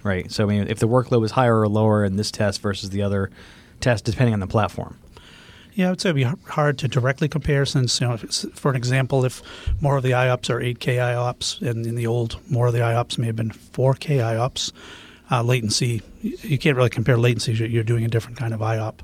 right? 0.02 0.30
So 0.30 0.44
I 0.44 0.46
mean, 0.46 0.68
if 0.68 0.78
the 0.78 0.88
workload 0.88 1.20
was 1.20 1.32
higher 1.32 1.60
or 1.60 1.68
lower 1.68 2.04
in 2.04 2.16
this 2.16 2.30
test 2.30 2.60
versus 2.60 2.90
the 2.90 3.02
other 3.02 3.30
test, 3.80 4.04
depending 4.04 4.34
on 4.34 4.40
the 4.40 4.46
platform. 4.46 4.98
Yeah, 5.74 5.88
I 5.88 5.90
would 5.90 6.00
say 6.00 6.10
it'd 6.10 6.16
be 6.16 6.50
hard 6.50 6.78
to 6.78 6.88
directly 6.88 7.28
compare 7.28 7.66
since, 7.66 8.00
you 8.00 8.06
know, 8.06 8.16
for 8.16 8.70
an 8.70 8.76
example, 8.76 9.24
if 9.24 9.42
more 9.80 9.96
of 9.96 10.04
the 10.04 10.12
IOPS 10.12 10.48
are 10.48 10.60
8K 10.60 10.98
IOPS 10.98 11.68
and 11.68 11.84
in 11.84 11.96
the 11.96 12.06
old, 12.06 12.38
more 12.48 12.68
of 12.68 12.72
the 12.72 12.78
IOPS 12.78 13.18
may 13.18 13.26
have 13.26 13.34
been 13.34 13.50
4K 13.50 14.18
IOPS, 14.18 14.70
uh, 15.30 15.42
latency. 15.42 16.02
You 16.22 16.58
can't 16.58 16.76
really 16.76 16.90
compare 16.90 17.16
latencies. 17.16 17.58
You're- 17.58 17.70
You're 17.72 17.84
doing 17.84 18.04
a 18.04 18.08
different 18.08 18.36
kind 18.38 18.52
of 18.54 18.60
IOP. 18.60 18.94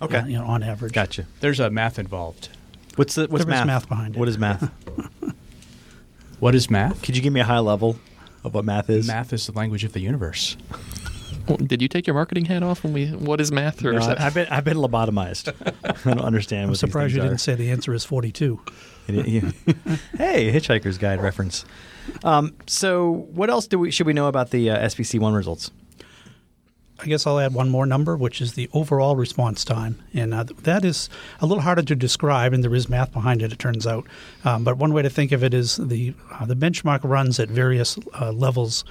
Okay. 0.00 0.18
uh, 0.18 0.26
you 0.26 0.36
know, 0.38 0.44
on 0.44 0.62
average. 0.62 0.92
Gotcha. 0.92 1.26
There's 1.40 1.60
a 1.60 1.70
math 1.70 1.98
involved. 1.98 2.48
What's 2.96 3.14
the 3.14 3.22
what's 3.28 3.44
There 3.44 3.54
is 3.54 3.58
math? 3.58 3.66
math 3.66 3.88
behind 3.88 4.16
it. 4.16 4.18
What 4.18 4.28
is 4.28 4.36
math? 4.38 4.70
What 6.40 6.54
is 6.56 6.68
math? 6.68 7.02
Could 7.02 7.16
you 7.16 7.22
give 7.22 7.32
me 7.32 7.38
a 7.40 7.44
high 7.44 7.60
level 7.60 7.96
of 8.42 8.52
what 8.52 8.64
math 8.64 8.90
is? 8.90 9.06
Math 9.06 9.32
is 9.32 9.46
the 9.46 9.52
language 9.52 9.84
of 9.84 9.92
the 9.92 10.00
universe. 10.00 10.56
Well, 11.46 11.56
Did 11.58 11.80
you 11.80 11.86
take 11.88 12.06
your 12.06 12.14
marketing 12.14 12.46
hat 12.46 12.64
off 12.64 12.82
when 12.82 12.92
we? 12.92 13.06
What 13.10 13.40
is 13.40 13.52
math? 13.52 13.84
Or 13.84 13.92
No, 13.92 13.98
is 14.00 14.06
that- 14.08 14.20
I- 14.20 14.26
I've 14.26 14.34
been 14.34 14.46
I've 14.48 14.64
been 14.64 14.76
lobotomized. 14.78 15.52
I 15.84 16.14
don't 16.14 16.20
understand. 16.24 16.64
I'm 16.64 16.68
what 16.70 16.78
surprised 16.78 17.12
things 17.12 17.16
you 17.16 17.22
are. 17.22 17.28
didn't 17.28 17.40
say 17.40 17.54
the 17.54 17.70
answer 17.70 17.94
is 17.94 18.04
42. 18.04 18.60
Hey, 19.06 20.52
Hitchhiker's 20.52 20.98
Guide 20.98 21.20
reference. 21.22 21.64
Um, 22.24 22.54
so, 22.66 23.28
what 23.32 23.50
else 23.50 23.66
do 23.66 23.78
we 23.78 23.90
should 23.90 24.06
we 24.06 24.12
know 24.12 24.28
about 24.28 24.50
the 24.50 24.70
uh, 24.70 24.78
SPC 24.86 25.18
one 25.18 25.34
results? 25.34 25.70
I 27.02 27.06
guess 27.06 27.26
I'll 27.26 27.40
add 27.40 27.52
one 27.52 27.68
more 27.68 27.84
number, 27.84 28.16
which 28.16 28.40
is 28.40 28.52
the 28.52 28.70
overall 28.72 29.16
response 29.16 29.64
time, 29.64 30.00
and 30.14 30.32
uh, 30.32 30.44
that 30.62 30.84
is 30.84 31.08
a 31.40 31.46
little 31.46 31.62
harder 31.62 31.82
to 31.82 31.96
describe, 31.96 32.52
and 32.52 32.62
there 32.62 32.74
is 32.74 32.88
math 32.88 33.12
behind 33.12 33.42
it. 33.42 33.52
It 33.52 33.58
turns 33.58 33.88
out, 33.88 34.06
um, 34.44 34.62
but 34.62 34.76
one 34.76 34.92
way 34.92 35.02
to 35.02 35.10
think 35.10 35.32
of 35.32 35.42
it 35.42 35.52
is 35.52 35.76
the 35.76 36.14
uh, 36.30 36.46
the 36.46 36.54
benchmark 36.54 37.00
runs 37.02 37.40
at 37.40 37.48
various 37.48 37.98
uh, 38.20 38.30
levels. 38.30 38.84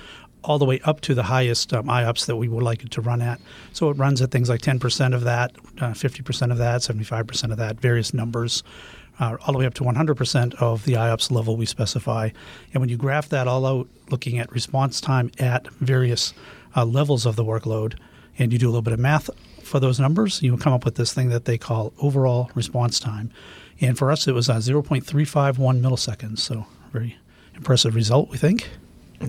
All 0.44 0.58
the 0.58 0.66
way 0.66 0.80
up 0.86 1.02
to 1.02 1.14
the 1.14 1.22
highest 1.22 1.72
um, 1.72 1.86
IOPS 1.86 2.26
that 2.26 2.36
we 2.36 2.48
would 2.48 2.64
like 2.64 2.84
it 2.84 2.90
to 2.92 3.02
run 3.02 3.22
at. 3.22 3.40
So 3.74 3.92
it 3.92 3.94
runs 3.94 4.24
at 4.24 4.32
things 4.32 4.50
like 4.50 4.62
10% 4.62 5.14
of 5.14 5.22
that, 5.22 5.52
uh, 5.80 5.92
50% 5.92 6.52
of 6.52 6.58
that, 6.58 6.82
75% 6.82 7.52
of 7.52 7.58
that, 7.58 7.80
various 7.80 8.12
numbers 8.12 8.64
uh, 9.20 9.38
all 9.42 9.54
the 9.54 9.60
way 9.60 9.66
up 9.66 9.74
to 9.76 9.84
100% 9.84 10.54
of 10.56 10.86
the 10.86 10.94
IOPS 10.94 11.32
level 11.32 11.56
we 11.56 11.66
specify. 11.66 12.30
And 12.74 12.82
when 12.82 12.90
you 12.90 12.98
graph 12.98 13.30
that 13.30 13.48
all 13.48 13.66
out, 13.66 13.88
looking 14.10 14.40
at 14.40 14.52
response 14.52 15.02
time 15.02 15.32
at 15.40 15.68
various 15.76 16.34
uh, 16.76 16.86
levels 16.86 17.26
of 17.26 17.36
the 17.36 17.44
workload, 17.44 17.98
and 18.38 18.52
you 18.52 18.60
do 18.60 18.68
a 18.68 18.72
little 18.72 18.82
bit 18.82 18.94
of 18.94 19.00
math 19.00 19.30
for 19.62 19.80
those 19.80 20.00
numbers, 20.00 20.42
you 20.42 20.56
come 20.58 20.74
up 20.74 20.86
with 20.86 20.96
this 20.96 21.14
thing 21.14 21.30
that 21.30 21.46
they 21.46 21.58
call 21.58 21.94
overall 22.00 22.50
response 22.56 23.00
time. 23.00 23.32
And 23.80 23.98
for 23.98 24.12
us, 24.12 24.28
it 24.28 24.34
was 24.34 24.50
uh, 24.50 24.56
0.351 24.56 25.56
milliseconds. 25.82 26.40
So, 26.40 26.66
very 26.92 27.18
impressive 27.56 27.96
result, 27.96 28.30
we 28.30 28.38
think. 28.38 28.70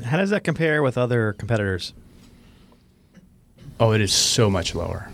How 0.04 0.16
does 0.16 0.30
that 0.30 0.44
compare 0.44 0.82
with 0.82 0.96
other 0.96 1.34
competitors? 1.34 1.92
Oh, 3.78 3.92
it 3.92 4.00
is 4.00 4.12
so 4.12 4.48
much 4.48 4.74
lower. 4.74 5.10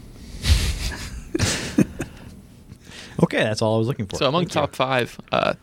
Okay, 3.23 3.39
that's 3.39 3.63
all 3.63 3.77
I 3.77 3.79
was 3.79 3.89
looking 3.89 4.07
for. 4.07 4.17
So 4.17 4.27
among 4.29 4.43
Thank 4.47 4.55
you. 4.55 4.61
top 4.61 4.75
five, 4.77 5.19
uh, 5.33 5.55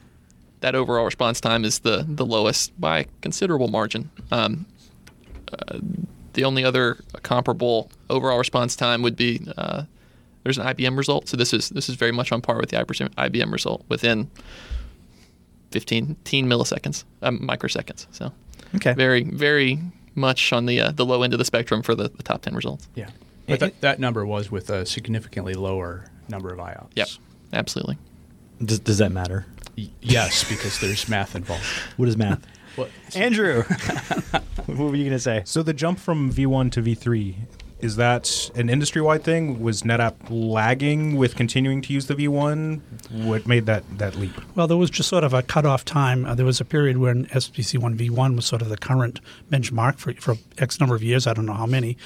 that 0.62 0.76
overall 0.76 1.06
response 1.06 1.40
time 1.40 1.64
is 1.66 1.80
the 1.80 2.06
the 2.08 2.26
lowest 2.26 2.80
by 2.80 3.00
a 3.00 3.06
considerable 3.22 3.68
margin. 3.68 4.10
Um, 4.32 4.66
uh, 5.52 5.80
the 6.34 6.44
only 6.44 6.66
other 6.66 6.98
comparable 7.24 7.90
overall 8.10 8.38
response 8.38 8.76
time 8.76 9.02
would 9.04 9.16
be 9.16 9.42
uh, 9.58 9.84
there's 10.44 10.58
an 10.58 10.66
IBM 10.66 10.98
result. 10.98 11.30
So 11.30 11.38
this 11.38 11.54
is 11.54 11.70
this 11.70 11.88
is 11.90 11.96
very 11.96 12.12
much 12.12 12.32
on 12.32 12.42
par 12.42 12.58
with 12.58 12.70
the 12.70 12.78
IBM 12.78 13.52
result 13.52 13.86
within 13.90 14.30
15, 15.72 16.16
15 16.16 16.48
milliseconds, 16.48 17.04
um, 17.22 17.40
microseconds. 17.40 18.08
So 18.12 18.32
Okay. 18.76 18.94
very 18.94 19.24
very 19.24 19.80
much 20.16 20.52
on 20.52 20.66
the 20.66 20.82
uh, 20.82 20.92
the 20.92 21.06
low 21.06 21.24
end 21.24 21.34
of 21.34 21.40
the 21.40 21.46
spectrum 21.46 21.82
for 21.82 21.96
the, 21.96 22.10
the 22.10 22.24
top 22.24 22.42
ten 22.42 22.56
results. 22.56 22.88
Yeah. 22.96 23.10
But 23.48 23.60
that, 23.60 23.82
that 23.82 24.00
number 24.00 24.26
was 24.26 24.50
with 24.50 24.70
a 24.72 24.86
significantly 24.86 25.54
lower 25.54 26.06
number 26.28 26.52
of 26.52 26.58
IOPS. 26.60 26.88
Yep, 26.96 27.08
absolutely. 27.54 27.98
Does, 28.64 28.80
does 28.80 28.98
that 29.00 29.12
matter? 29.12 29.46
Y- 29.78 29.90
yes, 30.02 30.48
because 30.48 30.80
there's 30.80 31.08
math 31.10 31.36
involved. 31.36 31.66
What 31.98 32.08
is 32.10 32.18
math? 32.18 32.46
Well, 32.78 32.90
Andrew, 33.16 33.64
what 34.66 34.78
were 34.78 34.96
you 34.96 35.04
going 35.04 35.12
to 35.12 35.20
say? 35.20 35.44
So 35.46 35.64
the 35.64 35.74
jump 35.74 35.98
from 36.00 36.32
V1 36.32 36.72
to 36.74 36.82
V3 36.82 37.36
is 37.80 37.98
that 37.98 38.50
an 38.56 38.70
industry-wide 38.70 39.24
thing? 39.24 39.62
Was 39.62 39.84
NetApp 39.84 40.16
lagging 40.30 41.18
with 41.18 41.36
continuing 41.36 41.82
to 41.84 41.94
use 41.94 42.08
the 42.08 42.16
V1? 42.16 42.82
What 43.12 43.46
made 43.46 43.66
that 43.66 43.84
that 43.98 44.16
leap? 44.16 44.34
Well, 44.56 44.68
there 44.68 44.78
was 44.78 44.90
just 44.90 45.10
sort 45.10 45.24
of 45.24 45.34
a 45.34 45.44
cutoff 45.44 45.84
time. 45.84 46.26
Uh, 46.26 46.36
there 46.36 46.46
was 46.46 46.62
a 46.62 46.66
period 46.66 46.98
when 46.98 47.26
SPC 47.28 47.80
1v1 47.80 48.36
was 48.36 48.46
sort 48.46 48.62
of 48.62 48.70
the 48.70 48.78
current 48.78 49.20
benchmark 49.52 49.98
for, 49.98 50.14
for 50.14 50.36
X 50.58 50.80
number 50.80 50.96
of 50.96 51.04
years. 51.04 51.28
I 51.28 51.34
don't 51.34 51.46
know 51.46 51.54
how 51.54 51.66
many. 51.66 51.98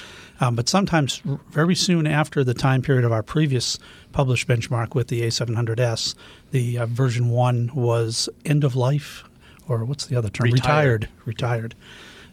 Um, 0.41 0.55
but 0.55 0.69
sometimes 0.69 1.21
very 1.49 1.75
soon 1.75 2.07
after 2.07 2.43
the 2.43 2.53
time 2.53 2.81
period 2.81 3.03
of 3.03 3.11
our 3.11 3.23
previous 3.23 3.77
published 4.11 4.47
benchmark 4.47 4.95
with 4.95 5.07
the 5.07 5.21
A700S, 5.21 6.15
the 6.51 6.77
uh, 6.77 6.85
version 6.85 7.29
1 7.29 7.71
was 7.73 8.29
end 8.45 8.63
of 8.63 8.75
life, 8.75 9.23
or 9.67 9.83
what's 9.83 10.05
the 10.05 10.15
other 10.15 10.29
term? 10.29 10.51
Retired. 10.51 11.09
Retired. 11.25 11.75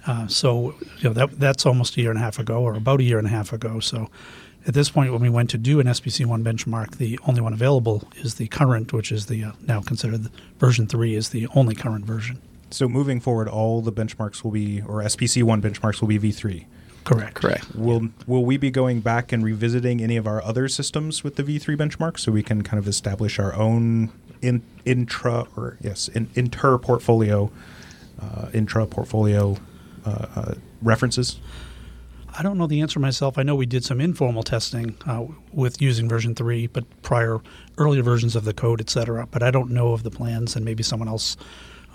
Uh, 0.06 0.28
so 0.28 0.74
you 0.98 1.04
know 1.04 1.12
that 1.12 1.38
that's 1.40 1.66
almost 1.66 1.96
a 1.96 2.00
year 2.00 2.10
and 2.10 2.18
a 2.18 2.22
half 2.22 2.38
ago, 2.38 2.62
or 2.62 2.74
about 2.74 3.00
a 3.00 3.02
year 3.02 3.18
and 3.18 3.26
a 3.26 3.30
half 3.30 3.52
ago. 3.52 3.80
So 3.80 4.08
at 4.66 4.74
this 4.74 4.88
point, 4.88 5.12
when 5.12 5.20
we 5.20 5.28
went 5.28 5.50
to 5.50 5.58
do 5.58 5.80
an 5.80 5.86
SPC1 5.86 6.44
benchmark, 6.44 6.98
the 6.98 7.18
only 7.26 7.40
one 7.40 7.52
available 7.52 8.04
is 8.16 8.36
the 8.36 8.46
current, 8.46 8.92
which 8.92 9.10
is 9.10 9.26
the 9.26 9.44
uh, 9.44 9.52
now 9.66 9.80
considered 9.80 10.22
the 10.24 10.30
version 10.58 10.86
three 10.86 11.16
is 11.16 11.30
the 11.30 11.48
only 11.56 11.74
current 11.74 12.04
version. 12.04 12.40
So 12.70 12.88
moving 12.88 13.20
forward, 13.20 13.48
all 13.48 13.80
the 13.80 13.92
benchmarks 13.92 14.42
will 14.42 14.50
be, 14.50 14.80
or 14.82 15.02
SPC1 15.02 15.60
benchmarks 15.60 16.00
will 16.00 16.08
be 16.08 16.18
V3. 16.18 16.66
Correct. 17.06 17.34
Correct. 17.36 17.74
Will 17.74 18.08
will 18.26 18.44
we 18.44 18.56
be 18.56 18.70
going 18.70 19.00
back 19.00 19.32
and 19.32 19.44
revisiting 19.44 20.02
any 20.02 20.16
of 20.16 20.26
our 20.26 20.42
other 20.42 20.66
systems 20.66 21.22
with 21.22 21.36
the 21.36 21.44
V3 21.44 21.76
benchmark 21.76 22.18
so 22.18 22.32
we 22.32 22.42
can 22.42 22.62
kind 22.62 22.80
of 22.80 22.88
establish 22.88 23.38
our 23.38 23.54
own 23.54 24.10
in, 24.42 24.62
intra 24.84 25.46
or 25.56 25.78
yes 25.80 26.08
in, 26.08 26.28
inter 26.34 26.76
portfolio 26.78 27.50
uh, 28.20 28.48
intra 28.52 28.86
portfolio 28.86 29.56
uh, 30.04 30.26
uh, 30.34 30.54
references? 30.82 31.38
I 32.38 32.42
don't 32.42 32.58
know 32.58 32.66
the 32.66 32.80
answer 32.80 32.98
myself. 32.98 33.38
I 33.38 33.44
know 33.44 33.54
we 33.54 33.66
did 33.66 33.84
some 33.84 34.00
informal 34.00 34.42
testing 34.42 34.96
uh, 35.06 35.26
with 35.52 35.80
using 35.80 36.08
version 36.08 36.34
three, 36.34 36.66
but 36.66 36.84
prior 37.02 37.38
earlier 37.78 38.02
versions 38.02 38.36
of 38.36 38.44
the 38.44 38.52
code, 38.52 38.80
et 38.80 38.90
cetera. 38.90 39.26
But 39.30 39.42
I 39.42 39.50
don't 39.50 39.70
know 39.70 39.92
of 39.92 40.02
the 40.02 40.10
plans, 40.10 40.54
and 40.56 40.64
maybe 40.64 40.82
someone 40.82 41.08
else 41.08 41.36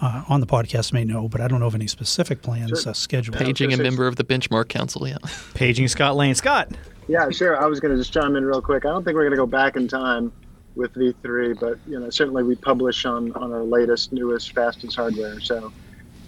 uh, 0.02 0.24
on 0.28 0.40
the 0.42 0.48
podcast 0.48 0.92
may 0.94 1.04
know. 1.06 1.28
But 1.28 1.42
I 1.42 1.48
don't 1.48 1.60
know 1.60 1.68
of 1.68 1.76
any 1.76 1.88
specific 1.88 2.42
plans 2.42 2.82
Sure. 2.82 2.92
uh, 2.92 2.94
scheduled. 2.94 3.38
Paging 3.38 3.72
a 3.74 3.78
member 3.78 4.08
of 4.08 4.16
the 4.18 4.24
benchmark 4.24 4.68
council. 4.70 5.08
Yeah. 5.08 5.18
Paging 5.54 5.88
Scott 5.88 6.16
Lane. 6.16 6.36
Scott, 6.36 6.70
Yeah, 7.08 7.30
sure. 7.30 7.62
I 7.62 7.66
was 7.68 7.80
going 7.80 7.92
to 7.94 7.98
just 7.98 8.14
chime 8.14 8.36
in 8.36 8.46
real 8.46 8.62
quick. 8.62 8.86
I 8.86 8.90
don't 8.90 9.04
think 9.04 9.16
we're 9.16 9.24
going 9.24 9.32
to 9.32 9.38
go 9.38 9.46
back 9.48 9.76
in 9.76 9.88
time 9.88 10.32
with 10.76 10.94
V3, 10.94 11.60
but 11.60 11.78
you 11.88 12.00
know, 12.00 12.10
certainly 12.10 12.44
we 12.44 12.56
publish 12.56 13.06
on 13.06 13.32
on 13.34 13.52
our 13.52 13.64
latest, 13.64 14.12
newest, 14.14 14.54
fastest 14.54 14.96
hardware. 14.96 15.40
So, 15.42 15.72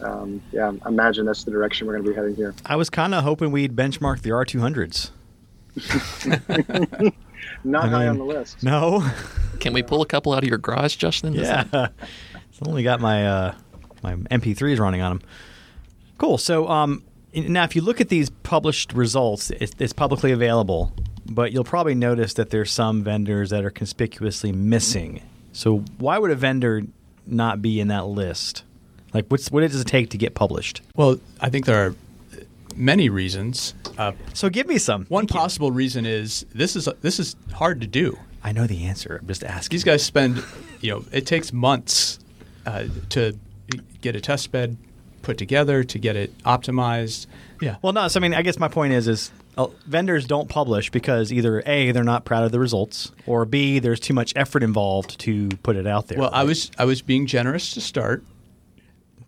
um, 0.02 0.42
yeah, 0.52 0.72
I 0.86 0.90
imagine 0.90 1.26
that's 1.26 1.44
the 1.46 1.52
direction 1.52 1.88
we're 1.88 1.94
going 1.94 2.04
to 2.06 2.10
be 2.12 2.16
heading 2.16 2.36
here. 2.36 2.54
I 2.66 2.76
was 2.76 2.90
kind 2.90 3.16
of 3.16 3.24
hoping 3.24 3.52
we'd 3.52 3.76
benchmark 3.76 4.22
the 4.22 4.32
R200s. 4.32 5.12
Not 7.64 7.86
I 7.86 7.90
high 7.90 8.00
mean, 8.00 8.10
on 8.10 8.18
the 8.18 8.24
list. 8.26 8.64
No? 8.64 9.10
Can 9.60 9.74
we 9.74 9.82
pull 9.84 10.02
a 10.02 10.06
couple 10.06 10.34
out 10.34 10.44
of 10.44 10.50
your 10.50 10.58
garage, 10.58 10.96
Justin? 10.98 11.36
Is 11.36 11.48
yeah. 11.48 11.64
that- 11.72 11.94
It's 12.50 12.60
only 12.68 12.84
got 12.84 13.02
my 13.02 13.26
uh, 13.28 13.56
my 14.04 14.16
MP3 14.16 14.74
is 14.74 14.80
running 14.80 15.02
on 15.02 15.18
them. 15.20 15.28
Cool. 16.18 16.38
So 16.38 16.68
um, 16.68 17.04
now, 17.34 17.64
if 17.64 17.76
you 17.76 17.82
look 17.82 18.00
at 18.02 18.10
these 18.10 18.30
published 18.30 18.94
results, 18.94 19.50
it's, 19.52 19.74
it's 19.80 19.94
publicly 19.94 20.32
available, 20.32 20.92
but 21.26 21.52
you'll 21.52 21.64
probably 21.64 21.96
notice 21.96 22.34
that 22.36 22.50
there's 22.52 22.72
some 22.72 23.04
vendors 23.04 23.50
that 23.50 23.64
are 23.66 23.72
conspicuously 23.72 24.52
missing. 24.52 25.22
So 25.52 25.80
why 25.98 26.18
would 26.18 26.32
a 26.32 26.36
vendor 26.36 26.84
not 27.26 27.62
be 27.62 27.80
in 27.80 27.88
that 27.88 28.06
list? 28.06 28.64
Like, 29.14 29.26
what's 29.28 29.50
what 29.52 29.62
does 29.62 29.80
it 29.80 29.86
take 29.88 30.10
to 30.12 30.18
get 30.18 30.34
published? 30.34 30.82
Well, 30.96 31.20
I 31.40 31.50
think 31.50 31.66
there 31.66 31.86
are 31.86 31.96
many 32.76 33.10
reasons. 33.10 33.76
Uh, 33.98 34.14
So 34.34 34.50
give 34.50 34.68
me 34.68 34.80
some. 34.80 35.06
one 35.06 35.24
Thank 35.24 35.32
you. 35.36 35.40
possible 35.40 35.72
reason 35.72 36.06
is 36.06 36.46
this 36.54 36.76
is 36.76 36.90
this 37.02 37.20
is 37.20 37.36
hard 37.54 37.82
to 37.82 37.88
do. 37.88 38.18
I 38.44 38.52
know 38.52 38.66
the 38.68 38.86
answer. 38.86 39.20
I'm 39.22 39.28
just 39.28 39.44
asking. 39.44 39.76
These 39.76 39.84
guys 39.84 40.04
spend, 40.04 40.44
you 40.82 40.92
know, 40.92 41.06
it 41.12 41.26
takes 41.28 41.54
months 41.54 42.20
uh, 42.66 42.86
to 43.10 43.38
get 44.02 44.16
a 44.16 44.22
test 44.22 44.52
bed 44.52 44.78
put 45.22 45.38
together, 45.38 45.84
to 45.84 45.98
get 46.00 46.16
it 46.16 46.38
optimized. 46.40 47.28
Yeah. 47.62 47.78
Well, 47.82 47.94
no. 47.94 48.08
So 48.08 48.20
I 48.20 48.22
mean, 48.22 48.34
I 48.34 48.42
guess 48.42 48.60
my 48.60 48.68
point 48.68 48.94
is, 48.94 49.08
is 49.08 49.32
uh, 49.58 49.68
vendors 49.88 50.26
don't 50.26 50.50
publish 50.50 50.90
because 50.92 51.32
either 51.32 51.64
a 51.66 51.92
they're 51.92 52.04
not 52.04 52.26
proud 52.26 52.44
of 52.44 52.52
the 52.52 52.60
results, 52.60 53.12
or 53.26 53.46
b 53.46 53.80
there's 53.80 54.00
too 54.00 54.14
much 54.14 54.34
effort 54.36 54.64
involved 54.64 55.20
to 55.22 55.50
put 55.64 55.76
it 55.76 55.88
out 55.88 56.08
there. 56.08 56.20
Well, 56.20 56.32
I 56.34 56.44
was 56.44 56.72
I 56.78 56.86
was 56.86 57.02
being 57.02 57.26
generous 57.26 57.74
to 57.74 57.82
start. 57.82 58.24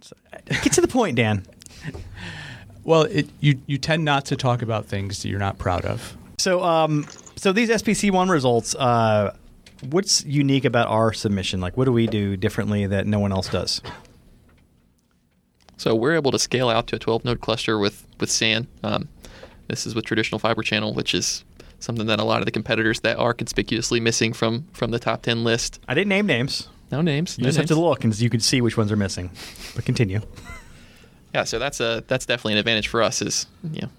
get 0.46 0.74
to 0.74 0.82
the 0.82 0.88
point, 0.88 1.16
Dan. 1.16 1.46
Well, 2.86 3.02
it, 3.02 3.28
you 3.40 3.60
you 3.66 3.80
tend 3.80 4.06
not 4.06 4.26
to 4.26 4.36
talk 4.36 4.62
about 4.62 4.86
things 4.86 5.24
that 5.24 5.30
you're 5.30 5.40
not 5.40 5.58
proud 5.58 5.86
of. 5.86 6.16
So, 6.38 6.64
um, 6.64 7.08
so 7.36 7.52
these 7.52 7.70
SPC 7.70 8.12
one 8.12 8.30
results, 8.30 8.76
uh, 8.76 9.36
what's 9.90 10.24
unique 10.24 10.66
about 10.66 10.88
our 10.90 11.12
submission? 11.12 11.62
Like, 11.62 11.78
what 11.78 11.86
do 11.86 11.92
we 11.92 12.06
do 12.06 12.38
differently 12.38 12.86
that 12.86 13.08
no 13.08 13.20
one 13.20 13.32
else 13.32 13.50
does? 13.50 13.82
So 15.78 15.94
we're 15.96 16.16
able 16.16 16.32
to 16.32 16.40
scale 16.40 16.70
out 16.70 16.88
to 16.88 16.96
a 16.96 17.00
12 17.00 17.26
node 17.26 17.42
cluster 17.42 17.78
with 17.78 18.06
with 18.20 18.30
SAN. 18.32 18.68
Um, 18.84 19.10
this 19.68 19.86
is 19.86 19.96
with 19.96 20.06
traditional 20.06 20.40
fiber 20.40 20.62
channel, 20.62 20.94
which 20.94 21.14
is 21.14 21.44
something 21.80 22.08
that 22.08 22.20
a 22.20 22.24
lot 22.24 22.40
of 22.40 22.46
the 22.46 22.52
competitors 22.52 23.02
that 23.02 23.18
are 23.18 23.34
conspicuously 23.34 24.00
missing 24.00 24.34
from 24.34 24.68
from 24.74 24.92
the 24.92 25.00
top 25.00 25.22
10 25.24 25.44
list. 25.44 25.80
I 25.88 25.94
didn't 25.94 26.10
name 26.10 26.26
names. 26.26 26.70
No 26.92 27.02
names. 27.02 27.38
You 27.38 27.44
no 27.44 27.48
just 27.50 27.58
have 27.58 27.68
to 27.68 27.76
look, 27.80 28.04
and 28.04 28.18
you 28.20 28.30
can 28.30 28.40
see 28.40 28.62
which 28.62 28.78
ones 28.78 28.92
are 28.92 28.96
missing. 28.98 29.32
But 29.76 29.86
continue. 29.86 30.22
Yeah, 31.34 31.44
so 31.44 31.60
that's 31.60 31.82
a 31.82 32.02
that's 32.08 32.26
definitely 32.26 32.54
an 32.54 32.60
advantage 32.60 32.88
for 32.88 33.04
us. 33.04 33.22
Is 33.22 33.46
you 33.70 33.82
know, 33.82 33.90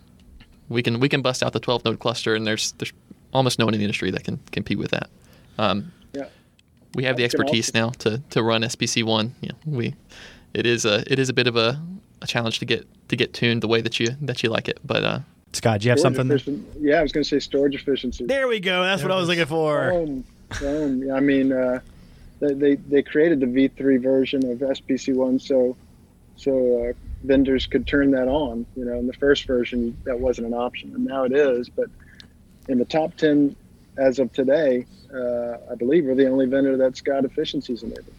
we 0.70 0.82
can 0.82 1.00
we 1.00 1.08
can 1.10 1.20
bust 1.20 1.42
out 1.42 1.52
the 1.52 1.60
12 1.60 1.84
node 1.84 1.98
cluster, 1.98 2.34
and 2.34 2.46
there's 2.46 2.72
there's 2.78 2.94
almost 3.34 3.58
no 3.58 3.66
one 3.66 3.74
in 3.74 3.78
the 3.78 3.84
industry 3.84 4.10
that 4.12 4.24
can 4.24 4.40
compete 4.52 4.78
with 4.78 4.92
that. 4.92 5.10
Um, 5.58 5.92
Yeah. 6.14 6.28
we 6.94 7.04
have 7.04 7.18
the 7.18 7.24
That's 7.24 7.34
gonna 7.34 7.44
expertise 7.44 7.74
now 7.74 7.90
to, 7.90 8.22
to 8.30 8.42
run 8.42 8.62
SPC 8.62 9.04
one. 9.04 9.34
You 9.42 9.50
know, 9.50 9.56
we 9.66 9.94
it 10.56 10.66
is 10.66 10.84
a 10.84 11.04
it 11.12 11.18
is 11.18 11.28
a 11.28 11.32
bit 11.34 11.46
of 11.46 11.56
a, 11.56 11.80
a 12.22 12.26
challenge 12.26 12.58
to 12.60 12.64
get 12.64 12.86
to 13.08 13.16
get 13.16 13.32
tuned 13.34 13.62
the 13.62 13.68
way 13.68 13.80
that 13.80 14.00
you 14.00 14.08
that 14.22 14.42
you 14.42 14.48
like 14.50 14.68
it, 14.68 14.78
but 14.84 15.04
uh, 15.04 15.18
Scott, 15.52 15.80
do 15.80 15.84
you 15.86 15.90
have 15.90 15.98
Storage 15.98 16.16
something? 16.16 16.36
efficient- 16.36 16.66
Yeah, 16.80 16.98
I 16.98 17.02
was 17.02 17.12
going 17.12 17.24
to 17.24 17.28
say 17.28 17.38
storage 17.38 17.74
efficiency. 17.74 18.24
There 18.26 18.48
we 18.48 18.60
go. 18.60 18.82
That's 18.82 19.02
what 19.02 19.12
I 19.12 19.16
was 19.16 19.28
looking 19.28 19.46
for. 19.46 19.90
Boom, 19.90 20.24
boom. 20.60 21.10
I 21.12 21.20
mean, 21.20 21.52
uh, 21.52 21.80
they, 22.40 22.54
they 22.54 22.74
they 22.76 23.02
created 23.02 23.40
the 23.40 23.46
V3 23.46 24.02
version 24.02 24.50
of 24.50 24.58
SPC1 24.58 25.40
so 25.40 25.76
so 26.36 26.88
uh, 26.88 26.92
vendors 27.24 27.66
could 27.66 27.86
turn 27.86 28.10
that 28.12 28.28
on. 28.28 28.66
You 28.76 28.84
know, 28.86 28.98
in 28.98 29.06
the 29.06 29.14
first 29.14 29.46
version 29.46 29.96
that 30.04 30.18
wasn't 30.18 30.46
an 30.48 30.54
option, 30.54 30.92
and 30.94 31.04
now 31.04 31.24
it 31.24 31.32
is. 31.32 31.68
But 31.68 31.88
in 32.68 32.78
the 32.78 32.84
top 32.84 33.14
10 33.16 33.54
as 33.96 34.18
of 34.18 34.32
today, 34.32 34.84
uh, 35.14 35.56
I 35.70 35.74
believe 35.76 36.04
we're 36.04 36.14
the 36.14 36.28
only 36.28 36.46
vendor 36.46 36.76
that's 36.76 37.00
got 37.00 37.24
efficiencies 37.24 37.82
enabled. 37.82 38.12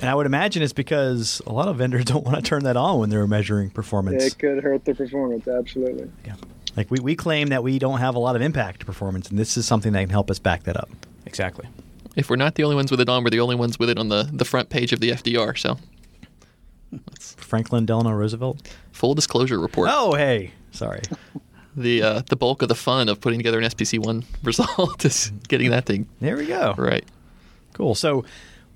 And 0.00 0.10
I 0.10 0.14
would 0.14 0.26
imagine 0.26 0.62
it's 0.62 0.72
because 0.74 1.40
a 1.46 1.52
lot 1.52 1.68
of 1.68 1.76
vendors 1.76 2.04
don't 2.12 2.24
want 2.24 2.36
to 2.36 2.42
turn 2.42 2.64
that 2.64 2.76
on 2.76 2.98
when 3.00 3.10
they're 3.10 3.26
measuring 3.26 3.70
performance. 3.70 4.22
It 4.24 4.38
could 4.38 4.62
hurt 4.62 4.84
the 4.84 4.94
performance, 4.94 5.48
absolutely. 5.48 6.10
Yeah. 6.24 6.34
Like 6.76 6.90
we, 6.90 7.00
we 7.00 7.16
claim 7.16 7.48
that 7.48 7.62
we 7.62 7.78
don't 7.78 7.98
have 8.00 8.14
a 8.14 8.18
lot 8.18 8.36
of 8.36 8.42
impact 8.42 8.80
to 8.80 8.86
performance, 8.86 9.30
and 9.30 9.38
this 9.38 9.56
is 9.56 9.64
something 9.66 9.92
that 9.94 10.00
can 10.00 10.10
help 10.10 10.30
us 10.30 10.38
back 10.38 10.64
that 10.64 10.76
up. 10.76 10.90
Exactly. 11.24 11.66
If 12.16 12.28
we're 12.28 12.36
not 12.36 12.54
the 12.54 12.64
only 12.64 12.76
ones 12.76 12.90
with 12.90 13.00
it 13.00 13.08
on, 13.08 13.24
we're 13.24 13.30
the 13.30 13.40
only 13.40 13.56
ones 13.56 13.78
with 13.78 13.88
it 13.90 13.98
on 13.98 14.08
the, 14.10 14.28
the 14.30 14.44
front 14.44 14.68
page 14.68 14.92
of 14.92 15.00
the 15.00 15.10
FDR. 15.10 15.56
So, 15.58 15.78
Franklin 17.18 17.86
Delano 17.86 18.10
Roosevelt. 18.10 18.58
full 18.92 19.14
disclosure 19.14 19.58
report. 19.58 19.88
Oh, 19.92 20.14
hey, 20.14 20.52
sorry. 20.72 21.02
The 21.78 22.02
uh, 22.02 22.22
the 22.30 22.36
bulk 22.36 22.62
of 22.62 22.68
the 22.70 22.74
fun 22.74 23.10
of 23.10 23.20
putting 23.20 23.38
together 23.38 23.58
an 23.58 23.64
SPC 23.66 23.98
one 24.02 24.24
result 24.42 25.04
is 25.04 25.30
getting 25.46 25.68
that 25.72 25.84
thing 25.84 26.08
There 26.20 26.34
we 26.38 26.46
go. 26.46 26.74
right. 26.78 27.04
Cool. 27.74 27.94
So 27.94 28.24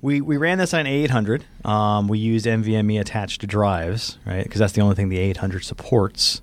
we, 0.01 0.21
we 0.21 0.37
ran 0.37 0.57
this 0.57 0.73
on 0.73 0.87
800. 0.87 1.45
Um, 1.63 2.07
we 2.07 2.17
used 2.17 2.45
NVMe 2.45 2.99
attached 2.99 3.45
drives, 3.47 4.17
right? 4.25 4.43
Because 4.43 4.59
that's 4.59 4.73
the 4.73 4.81
only 4.81 4.95
thing 4.95 5.09
the 5.09 5.19
800 5.19 5.63
supports. 5.63 6.41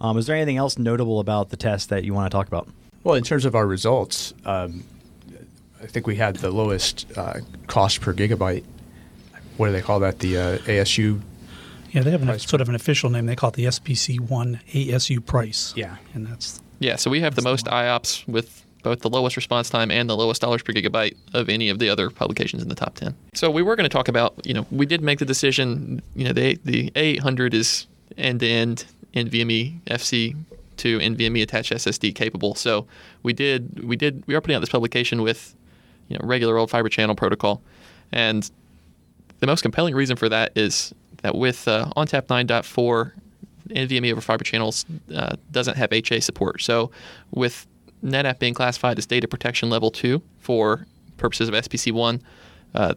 Um, 0.00 0.16
is 0.16 0.26
there 0.26 0.36
anything 0.36 0.56
else 0.56 0.78
notable 0.78 1.20
about 1.20 1.50
the 1.50 1.56
test 1.56 1.88
that 1.90 2.04
you 2.04 2.14
want 2.14 2.30
to 2.30 2.34
talk 2.34 2.46
about? 2.46 2.68
Well, 3.04 3.14
in 3.14 3.24
terms 3.24 3.44
of 3.44 3.54
our 3.54 3.66
results, 3.66 4.32
um, 4.44 4.84
I 5.82 5.86
think 5.86 6.06
we 6.06 6.16
had 6.16 6.36
the 6.36 6.50
lowest 6.50 7.06
uh, 7.16 7.40
cost 7.66 8.00
per 8.00 8.12
gigabyte. 8.12 8.64
What 9.56 9.66
do 9.66 9.72
they 9.72 9.82
call 9.82 10.00
that? 10.00 10.20
The 10.20 10.38
uh, 10.38 10.58
ASU. 10.58 11.20
Yeah, 11.90 12.02
they 12.02 12.10
have 12.10 12.26
an, 12.26 12.38
sort 12.38 12.60
of 12.60 12.68
an 12.68 12.74
official 12.74 13.10
name. 13.10 13.26
They 13.26 13.36
call 13.36 13.50
it 13.50 13.56
the 13.56 13.64
SPC1 13.64 14.60
ASU 14.72 15.24
price. 15.24 15.72
Yeah. 15.76 15.96
And 16.14 16.26
that's 16.26 16.60
Yeah, 16.78 16.96
so 16.96 17.10
we 17.10 17.20
have 17.20 17.34
the 17.34 17.42
most 17.42 17.66
IOPS 17.66 18.26
with 18.28 18.64
both 18.82 19.00
the 19.00 19.10
lowest 19.10 19.36
response 19.36 19.68
time 19.70 19.90
and 19.90 20.08
the 20.08 20.16
lowest 20.16 20.40
dollars 20.40 20.62
per 20.62 20.72
gigabyte 20.72 21.16
of 21.34 21.48
any 21.48 21.68
of 21.68 21.78
the 21.78 21.88
other 21.88 22.10
publications 22.10 22.62
in 22.62 22.68
the 22.68 22.74
top 22.74 22.94
10. 22.94 23.14
So 23.34 23.50
we 23.50 23.62
were 23.62 23.76
going 23.76 23.88
to 23.88 23.92
talk 23.92 24.08
about, 24.08 24.34
you 24.46 24.54
know, 24.54 24.66
we 24.70 24.86
did 24.86 25.02
make 25.02 25.18
the 25.18 25.24
decision, 25.24 26.02
you 26.14 26.24
know, 26.24 26.32
the, 26.32 26.58
the 26.64 26.90
A800 26.90 27.54
is 27.54 27.86
end-to-end 28.16 28.84
NVMe 29.14 29.80
FC 29.86 30.36
to 30.76 30.98
NVMe 30.98 31.42
attached 31.42 31.72
SSD 31.72 32.14
capable. 32.14 32.54
So 32.54 32.86
we 33.22 33.32
did, 33.32 33.84
we 33.84 33.96
did, 33.96 34.22
we 34.26 34.34
are 34.34 34.40
putting 34.40 34.56
out 34.56 34.60
this 34.60 34.68
publication 34.68 35.22
with, 35.22 35.54
you 36.08 36.16
know, 36.16 36.24
regular 36.24 36.56
old 36.56 36.70
fiber 36.70 36.88
channel 36.88 37.14
protocol. 37.14 37.60
And 38.12 38.48
the 39.40 39.46
most 39.46 39.62
compelling 39.62 39.94
reason 39.94 40.16
for 40.16 40.28
that 40.28 40.56
is 40.56 40.94
that 41.22 41.34
with 41.34 41.66
uh, 41.66 41.90
ONTAP 41.96 42.26
9.4, 42.26 43.12
NVMe 43.70 44.12
over 44.12 44.20
fiber 44.20 44.44
channels 44.44 44.86
uh, 45.14 45.36
doesn't 45.50 45.76
have 45.76 45.92
HA 45.92 46.20
support. 46.20 46.62
So 46.62 46.90
with 47.32 47.66
NetApp 48.02 48.38
being 48.38 48.54
classified 48.54 48.98
as 48.98 49.06
data 49.06 49.26
protection 49.28 49.70
level 49.70 49.90
2 49.90 50.22
for 50.38 50.86
purposes 51.16 51.48
of 51.48 51.54
SPC1, 51.54 52.20
uh, 52.74 52.94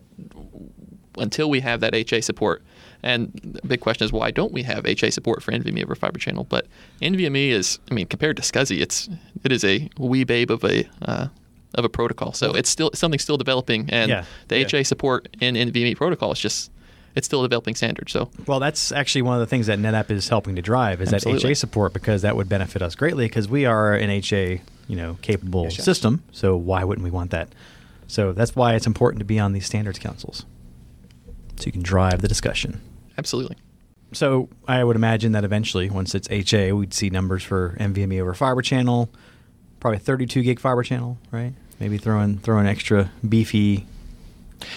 until 1.17 1.49
we 1.49 1.59
have 1.59 1.79
that 1.81 1.93
HA 1.93 2.21
support, 2.21 2.61
and 3.03 3.31
the 3.43 3.67
big 3.67 3.79
question 3.81 4.05
is 4.05 4.13
why 4.13 4.31
don't 4.31 4.51
we 4.53 4.63
have 4.63 4.85
HA 4.85 5.09
support 5.09 5.43
for 5.43 5.51
NVMe 5.51 5.83
over 5.83 5.95
fiber 5.95 6.19
channel? 6.19 6.45
But 6.47 6.67
NVMe 7.01 7.49
is, 7.49 7.79
I 7.89 7.93
mean, 7.93 8.07
compared 8.07 8.37
to 8.37 8.43
SCSI, 8.43 8.79
it's 8.79 9.09
it 9.43 9.51
is 9.51 9.63
a 9.63 9.89
wee 9.97 10.23
babe 10.23 10.51
of 10.51 10.63
a 10.63 10.87
uh, 11.01 11.27
of 11.75 11.85
a 11.85 11.89
protocol. 11.89 12.33
So 12.33 12.53
it's 12.53 12.69
still 12.69 12.91
something 12.93 13.19
still 13.19 13.37
developing, 13.37 13.89
and 13.89 14.09
Yeah. 14.09 14.23
the 14.49 14.55
HA 14.57 14.83
support 14.83 15.27
in 15.41 15.55
NVMe 15.55 15.95
protocol 15.95 16.31
is 16.31 16.39
just 16.39 16.71
it's 17.15 17.25
still 17.27 17.41
a 17.41 17.45
developing 17.45 17.75
standard. 17.75 18.09
So 18.09 18.29
Well, 18.47 18.59
that's 18.61 18.91
actually 18.93 19.23
one 19.23 19.33
of 19.35 19.41
the 19.41 19.47
things 19.47 19.67
that 19.67 19.79
NetApp 19.79 20.11
is 20.11 20.29
helping 20.29 20.55
to 20.55 20.61
drive 20.61 21.01
is 21.01 21.11
Absolutely. 21.11 21.41
that 21.41 21.47
HA 21.49 21.53
support 21.55 21.91
because 21.93 22.21
that 22.21 22.37
would 22.37 22.47
benefit 22.47 22.81
us 22.81 22.95
greatly 22.95 23.25
because 23.25 23.49
we 23.49 23.65
are 23.65 23.93
an 23.95 24.09
HA, 24.09 24.61
you 24.91 24.97
know, 24.97 25.17
capable 25.21 25.63
Yes, 25.63 25.77
yes. 25.77 25.85
system. 25.85 26.21
So 26.33 26.55
why 26.57 26.83
wouldn't 26.83 27.03
we 27.05 27.11
want 27.11 27.31
that? 27.31 27.47
So 28.07 28.33
that's 28.33 28.55
why 28.57 28.75
it's 28.75 28.85
important 28.85 29.19
to 29.19 29.25
be 29.25 29.39
on 29.39 29.53
these 29.53 29.65
standards 29.65 29.97
councils, 29.99 30.45
so 31.55 31.65
you 31.65 31.71
can 31.71 31.81
drive 31.81 32.21
the 32.21 32.27
discussion. 32.27 32.81
absolutely. 33.17 33.55
So 34.13 34.49
I 34.67 34.83
would 34.83 34.97
imagine 34.97 35.31
that 35.31 35.45
eventually, 35.45 35.89
once 35.89 36.13
it's 36.13 36.27
HA, 36.29 36.73
we'd 36.73 36.93
see 36.93 37.09
numbers 37.09 37.43
for 37.43 37.77
NVMe 37.79 38.19
over 38.21 38.33
fiber 38.33 38.61
channel, 38.61 39.09
probably 39.79 39.99
32 39.99 40.41
gig 40.43 40.59
fiber 40.59 40.83
channel, 40.83 41.17
right? 41.31 41.53
Maybe 41.79 41.97
throwing 41.97 42.37
throwing 42.39 42.67
extra 42.67 43.09
beefy. 43.27 43.85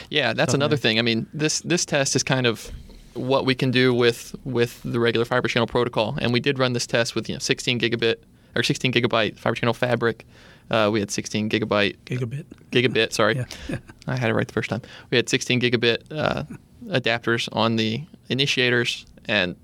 Yeah, 0.08 0.32
that's 0.34 0.52
Something 0.52 0.60
another 0.62 0.76
like- 0.76 0.82
thing. 0.82 0.98
I 1.00 1.02
mean, 1.02 1.26
this 1.34 1.58
this 1.62 1.84
test 1.84 2.14
is 2.14 2.22
kind 2.22 2.46
of 2.46 2.70
what 3.14 3.44
we 3.44 3.56
can 3.56 3.72
do 3.72 3.92
with 3.92 4.36
with 4.44 4.80
the 4.84 5.00
regular 5.00 5.24
fiber 5.24 5.48
channel 5.48 5.66
protocol, 5.66 6.16
and 6.20 6.32
we 6.32 6.38
did 6.38 6.60
run 6.60 6.72
this 6.72 6.86
test 6.86 7.16
with 7.16 7.28
you 7.28 7.34
know 7.34 7.40
16 7.40 7.80
gigabit 7.80 8.16
or 8.56 8.62
16 8.62 8.92
gigabyte 8.92 9.38
fiber 9.38 9.54
channel 9.54 9.74
fabric. 9.74 10.26
Uh, 10.70 10.88
we 10.92 11.00
had 11.00 11.10
16 11.10 11.50
gigabyte 11.50 11.96
gigabit. 12.06 12.44
gigabit. 12.70 13.12
Sorry, 13.12 13.36
Yeah. 13.68 13.78
I 14.06 14.16
had 14.16 14.30
it 14.30 14.34
right 14.34 14.46
the 14.46 14.52
first 14.52 14.70
time. 14.70 14.82
We 15.10 15.16
had 15.16 15.28
16 15.28 15.60
gigabit 15.60 16.04
uh, 16.10 16.44
adapters 16.86 17.48
on 17.52 17.76
the 17.76 18.02
initiators, 18.28 19.04
and 19.26 19.56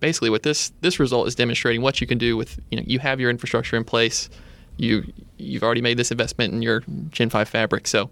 basically, 0.00 0.30
what 0.30 0.42
this 0.42 0.72
this 0.80 1.00
result 1.00 1.26
is 1.26 1.34
demonstrating 1.34 1.82
what 1.82 2.00
you 2.00 2.06
can 2.06 2.18
do 2.18 2.36
with 2.36 2.60
you 2.70 2.76
know 2.78 2.84
you 2.86 2.98
have 3.00 3.18
your 3.20 3.30
infrastructure 3.30 3.76
in 3.76 3.84
place, 3.84 4.30
you 4.76 5.12
you've 5.38 5.64
already 5.64 5.82
made 5.82 5.96
this 5.96 6.10
investment 6.12 6.52
in 6.54 6.62
your 6.62 6.82
Gen 7.10 7.30
5 7.30 7.48
fabric, 7.48 7.86
so 7.88 8.10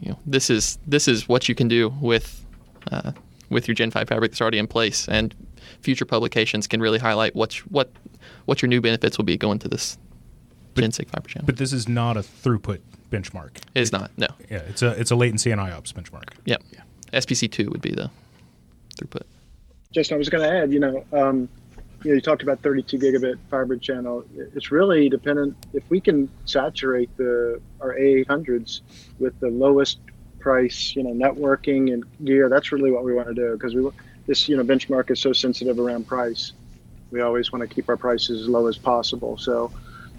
you 0.00 0.10
know 0.10 0.18
this 0.24 0.48
is 0.48 0.78
this 0.86 1.06
is 1.08 1.28
what 1.28 1.48
you 1.48 1.54
can 1.54 1.68
do 1.68 1.90
with 2.00 2.44
uh, 2.90 3.12
with 3.50 3.68
your 3.68 3.74
Gen 3.74 3.90
5 3.90 4.08
fabric 4.08 4.30
that's 4.30 4.40
already 4.40 4.58
in 4.58 4.66
place, 4.66 5.08
and 5.08 5.34
future 5.80 6.04
publications 6.04 6.66
can 6.66 6.80
really 6.80 6.98
highlight 6.98 7.34
what 7.34 7.54
what 7.70 7.90
what 8.44 8.62
your 8.62 8.68
new 8.68 8.80
benefits 8.80 9.18
will 9.18 9.24
be 9.24 9.36
going 9.36 9.58
to 9.60 9.68
this 9.68 9.98
Gen 10.76 10.92
6 10.92 11.10
fiber 11.10 11.28
channel. 11.28 11.46
But 11.46 11.56
this 11.56 11.72
is 11.72 11.88
not 11.88 12.16
a 12.16 12.20
throughput 12.20 12.80
benchmark. 13.10 13.56
it 13.74 13.80
is 13.80 13.92
not 13.92 14.10
no. 14.16 14.26
Yeah, 14.50 14.58
it's 14.68 14.82
a 14.82 14.90
it's 15.00 15.10
a 15.10 15.16
latency 15.16 15.50
and 15.50 15.60
IOPS 15.60 15.92
benchmark. 15.92 16.30
Yep. 16.44 16.62
Yeah. 16.72 16.80
SPC 17.12 17.50
two 17.50 17.70
would 17.70 17.80
be 17.80 17.92
the 17.92 18.10
throughput. 18.96 19.22
Justin, 19.92 20.16
I 20.16 20.18
was 20.18 20.28
going 20.28 20.42
to 20.42 20.54
add, 20.54 20.72
you 20.72 20.80
know, 20.80 21.04
um, 21.12 21.48
you 22.02 22.10
know, 22.10 22.14
you 22.16 22.20
talked 22.20 22.42
about 22.42 22.60
32 22.60 22.98
gigabit 22.98 23.38
fiber 23.50 23.76
channel. 23.76 24.24
It's 24.54 24.70
really 24.70 25.08
dependent 25.08 25.56
if 25.72 25.88
we 25.88 26.00
can 26.00 26.28
saturate 26.44 27.14
the 27.16 27.60
our 27.80 27.94
A800s 27.94 28.82
with 29.18 29.38
the 29.40 29.48
lowest 29.48 29.98
price, 30.38 30.94
you 30.94 31.02
know, 31.02 31.10
networking 31.10 31.92
and 31.92 32.04
gear. 32.24 32.48
That's 32.48 32.72
really 32.72 32.90
what 32.90 33.04
we 33.04 33.14
want 33.14 33.28
to 33.28 33.34
do 33.34 33.52
because 33.52 33.74
we 33.74 33.88
this 34.26 34.48
you 34.48 34.56
know 34.56 34.64
benchmark 34.64 35.10
is 35.10 35.20
so 35.20 35.32
sensitive 35.32 35.78
around 35.78 36.06
price. 36.06 36.52
We 37.10 37.20
always 37.20 37.52
want 37.52 37.68
to 37.68 37.72
keep 37.72 37.88
our 37.88 37.96
prices 37.96 38.42
as 38.42 38.48
low 38.48 38.66
as 38.66 38.76
possible. 38.76 39.38
So 39.38 39.70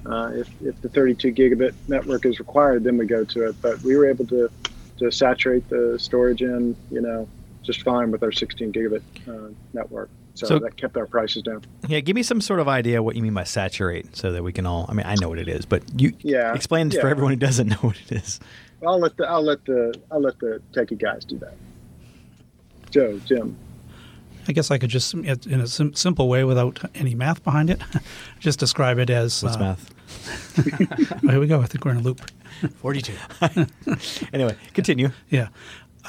uh, 0.06 0.32
if 0.34 0.50
if 0.62 0.82
the 0.82 0.89
32 0.89 1.34
gigabit 1.34 1.74
network 1.88 2.26
is 2.26 2.39
required, 2.39 2.84
then 2.84 2.98
we 2.98 3.06
go 3.06 3.24
to 3.26 3.48
it. 3.50 3.56
But 3.62 3.82
we 3.82 3.96
were 3.98 4.10
able 4.10 4.26
to 4.28 4.50
to 5.00 5.12
saturate 5.12 5.67
the 5.70 5.98
storage 6.00 6.41
in, 6.41 6.76
you 6.89 7.02
know, 7.02 7.28
just 7.62 7.84
fine 7.84 8.10
with 8.10 8.24
our 8.24 8.32
16 8.32 8.74
gigabit 8.74 9.02
uh, 9.28 9.52
network. 9.74 10.10
So, 10.34 10.48
So- 10.48 10.60
that 10.60 10.76
kept 10.78 10.98
our 10.98 11.06
prices 11.06 11.43
down. 11.43 11.63
Yeah, 11.88 12.00
give 12.00 12.15
me 12.15 12.24
some 12.24 12.41
sort 12.41 12.60
of 12.60 12.67
idea 12.67 13.02
what 13.04 13.15
you 13.15 13.22
mean 13.24 13.34
by 13.34 13.43
saturate, 13.43 14.15
so 14.15 14.32
that 14.32 14.43
we 14.43 14.54
can 14.54 14.65
all. 14.65 14.86
I 14.89 14.93
mean, 14.93 15.06
I 15.06 15.15
know 15.22 15.30
what 15.30 15.39
it 15.39 15.48
is, 15.48 15.65
but 15.65 15.84
you 16.00 16.13
Yeah, 16.22 16.54
explain 16.56 16.89
this 16.89 17.00
for 17.00 17.08
everyone 17.08 17.34
who 17.34 17.39
doesn't 17.39 17.67
know 17.72 17.76
what 17.78 17.98
it 18.08 18.12
is. 18.12 18.39
I'll 18.86 19.00
let 19.00 19.17
the 19.17 19.28
I'll 19.28 19.43
let 19.43 19.65
the 19.65 19.93
I'll 20.12 20.22
let 20.22 20.38
the 20.39 20.62
techie 20.74 20.98
guys 21.00 21.26
do 21.26 21.38
that. 21.39 21.56
Joe, 22.91 23.20
Jim. 23.26 23.56
I 24.48 24.54
guess 24.54 24.72
I 24.72 24.78
could 24.78 24.90
just, 24.90 25.14
in 25.14 25.62
a 25.62 25.68
sim- 25.68 25.94
simple 25.94 26.30
way, 26.30 26.44
without 26.44 26.80
any 26.96 27.16
math 27.16 27.44
behind 27.44 27.70
it, 27.70 27.82
just 28.40 28.60
describe 28.60 29.00
it 29.00 29.10
as. 29.10 29.44
What's 29.44 29.56
uh, 29.56 29.60
math? 29.60 29.94
oh, 31.24 31.30
here 31.30 31.40
we 31.40 31.48
go. 31.48 31.62
I 31.62 31.66
think 31.66 31.86
we're 31.86 31.92
in 31.92 31.98
a 31.98 32.02
loop. 32.02 32.22
42. 32.78 33.14
anyway, 34.34 34.56
continue. 34.74 35.10
Yeah. 35.30 35.50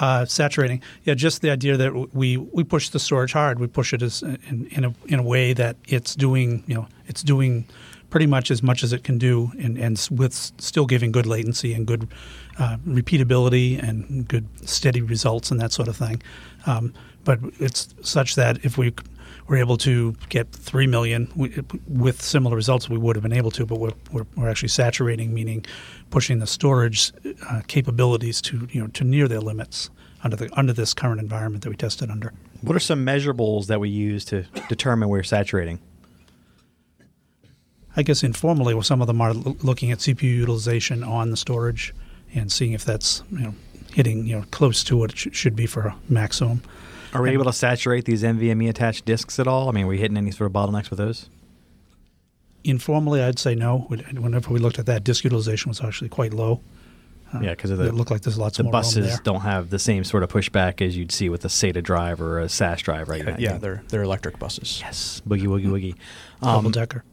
Uh, 0.00 0.24
saturating. 0.24 0.82
Yeah, 1.02 1.14
just 1.14 1.42
the 1.42 1.50
idea 1.50 1.76
that 1.76 2.14
we 2.14 2.36
we 2.36 2.62
push 2.62 2.88
the 2.90 3.00
storage 3.00 3.32
hard. 3.32 3.58
We 3.58 3.66
push 3.66 3.92
it 3.92 4.00
as 4.00 4.22
in, 4.22 4.68
in 4.70 4.84
a 4.84 4.94
in 5.06 5.18
a 5.18 5.24
way 5.24 5.52
that 5.54 5.76
it's 5.88 6.14
doing 6.14 6.62
you 6.68 6.74
know 6.76 6.86
it's 7.08 7.22
doing 7.22 7.66
pretty 8.08 8.26
much 8.26 8.50
as 8.50 8.62
much 8.62 8.84
as 8.84 8.92
it 8.92 9.02
can 9.02 9.18
do, 9.18 9.50
and 9.58 9.76
and 9.76 10.08
with 10.10 10.34
still 10.34 10.86
giving 10.86 11.10
good 11.10 11.26
latency 11.26 11.74
and 11.74 11.84
good 11.84 12.08
uh, 12.58 12.76
repeatability 12.86 13.82
and 13.82 14.28
good 14.28 14.46
steady 14.68 15.00
results 15.00 15.50
and 15.50 15.60
that 15.60 15.72
sort 15.72 15.88
of 15.88 15.96
thing. 15.96 16.22
Um, 16.66 16.94
but 17.28 17.40
it's 17.60 17.94
such 18.00 18.36
that 18.36 18.64
if 18.64 18.78
we 18.78 18.94
were 19.48 19.58
able 19.58 19.76
to 19.76 20.14
get 20.30 20.50
three 20.50 20.86
million 20.86 21.30
we, 21.36 21.54
with 21.86 22.22
similar 22.22 22.56
results, 22.56 22.88
we 22.88 22.96
would 22.96 23.16
have 23.16 23.22
been 23.22 23.34
able 23.34 23.50
to. 23.50 23.66
But 23.66 23.78
we're, 23.78 23.92
we're, 24.10 24.26
we're 24.34 24.48
actually 24.48 24.70
saturating, 24.70 25.34
meaning 25.34 25.66
pushing 26.08 26.38
the 26.38 26.46
storage 26.46 27.12
uh, 27.50 27.60
capabilities 27.66 28.40
to 28.42 28.66
you 28.70 28.80
know 28.80 28.86
to 28.86 29.04
near 29.04 29.28
their 29.28 29.40
limits 29.40 29.90
under 30.24 30.36
the 30.36 30.48
under 30.58 30.72
this 30.72 30.94
current 30.94 31.20
environment 31.20 31.64
that 31.64 31.68
we 31.68 31.76
tested 31.76 32.10
under. 32.10 32.32
What 32.62 32.74
are 32.74 32.80
some 32.80 33.04
measurables 33.04 33.66
that 33.66 33.78
we 33.78 33.90
use 33.90 34.24
to 34.26 34.44
determine 34.70 35.10
we're 35.10 35.22
saturating? 35.22 35.80
I 37.94 38.04
guess 38.04 38.22
informally, 38.22 38.72
well, 38.72 38.82
some 38.82 39.02
of 39.02 39.06
them 39.06 39.20
are 39.20 39.30
l- 39.30 39.56
looking 39.62 39.90
at 39.90 39.98
CPU 39.98 40.22
utilization 40.22 41.04
on 41.04 41.30
the 41.30 41.36
storage 41.36 41.94
and 42.34 42.50
seeing 42.50 42.72
if 42.72 42.86
that's 42.86 43.22
you 43.30 43.40
know 43.40 43.54
hitting 43.92 44.26
you 44.26 44.38
know 44.38 44.46
close 44.50 44.82
to 44.84 44.96
what 44.96 45.10
it 45.10 45.18
sh- 45.18 45.28
should 45.32 45.54
be 45.54 45.66
for 45.66 45.88
a 45.88 45.96
maximum. 46.08 46.62
Are 47.18 47.22
we 47.22 47.30
able 47.30 47.44
to 47.44 47.52
saturate 47.52 48.04
these 48.04 48.22
NVMe 48.22 48.68
attached 48.68 49.04
disks 49.04 49.38
at 49.38 49.46
all? 49.46 49.68
I 49.68 49.72
mean, 49.72 49.84
are 49.84 49.88
we 49.88 49.98
hitting 49.98 50.16
any 50.16 50.30
sort 50.30 50.46
of 50.46 50.52
bottlenecks 50.52 50.90
with 50.90 50.98
those? 50.98 51.28
informally, 52.64 53.22
I'd 53.22 53.38
say 53.38 53.54
no. 53.54 53.78
Whenever 53.88 54.52
we 54.52 54.58
looked 54.58 54.78
at 54.78 54.86
that, 54.86 55.02
disk 55.04 55.24
utilization 55.24 55.70
was 55.70 55.80
actually 55.80 56.08
quite 56.10 56.34
low. 56.34 56.60
yeah, 57.40 57.50
because 57.50 57.70
it 57.70 57.76
looked 57.94 58.10
like 58.10 58.22
there's 58.22 58.36
lots 58.38 58.56
the 58.58 58.64
more 58.64 58.72
room 58.72 58.78
buses 58.80 59.06
there. 59.08 59.18
don't 59.22 59.40
have 59.40 59.70
the 59.70 59.78
same 59.78 60.04
sort 60.04 60.22
of 60.22 60.30
pushback 60.30 60.80
as 60.84 60.96
you'd 60.96 61.12
see 61.12 61.28
with 61.28 61.44
a 61.44 61.48
SATA 61.48 61.82
drive 61.82 62.20
or 62.20 62.40
a 62.40 62.48
SAS 62.48 62.82
drive, 62.82 63.08
right? 63.08 63.26
Uh, 63.26 63.36
yeah, 63.38 63.56
they're 63.58 63.82
they're 63.88 64.02
electric 64.02 64.38
buses. 64.38 64.80
yes, 64.82 65.22
boogie 65.26 65.46
woogie 65.46 65.66
woogie. 65.66 65.94
Double 66.42 66.66
Um, 66.66 66.72
decker. 66.72 67.04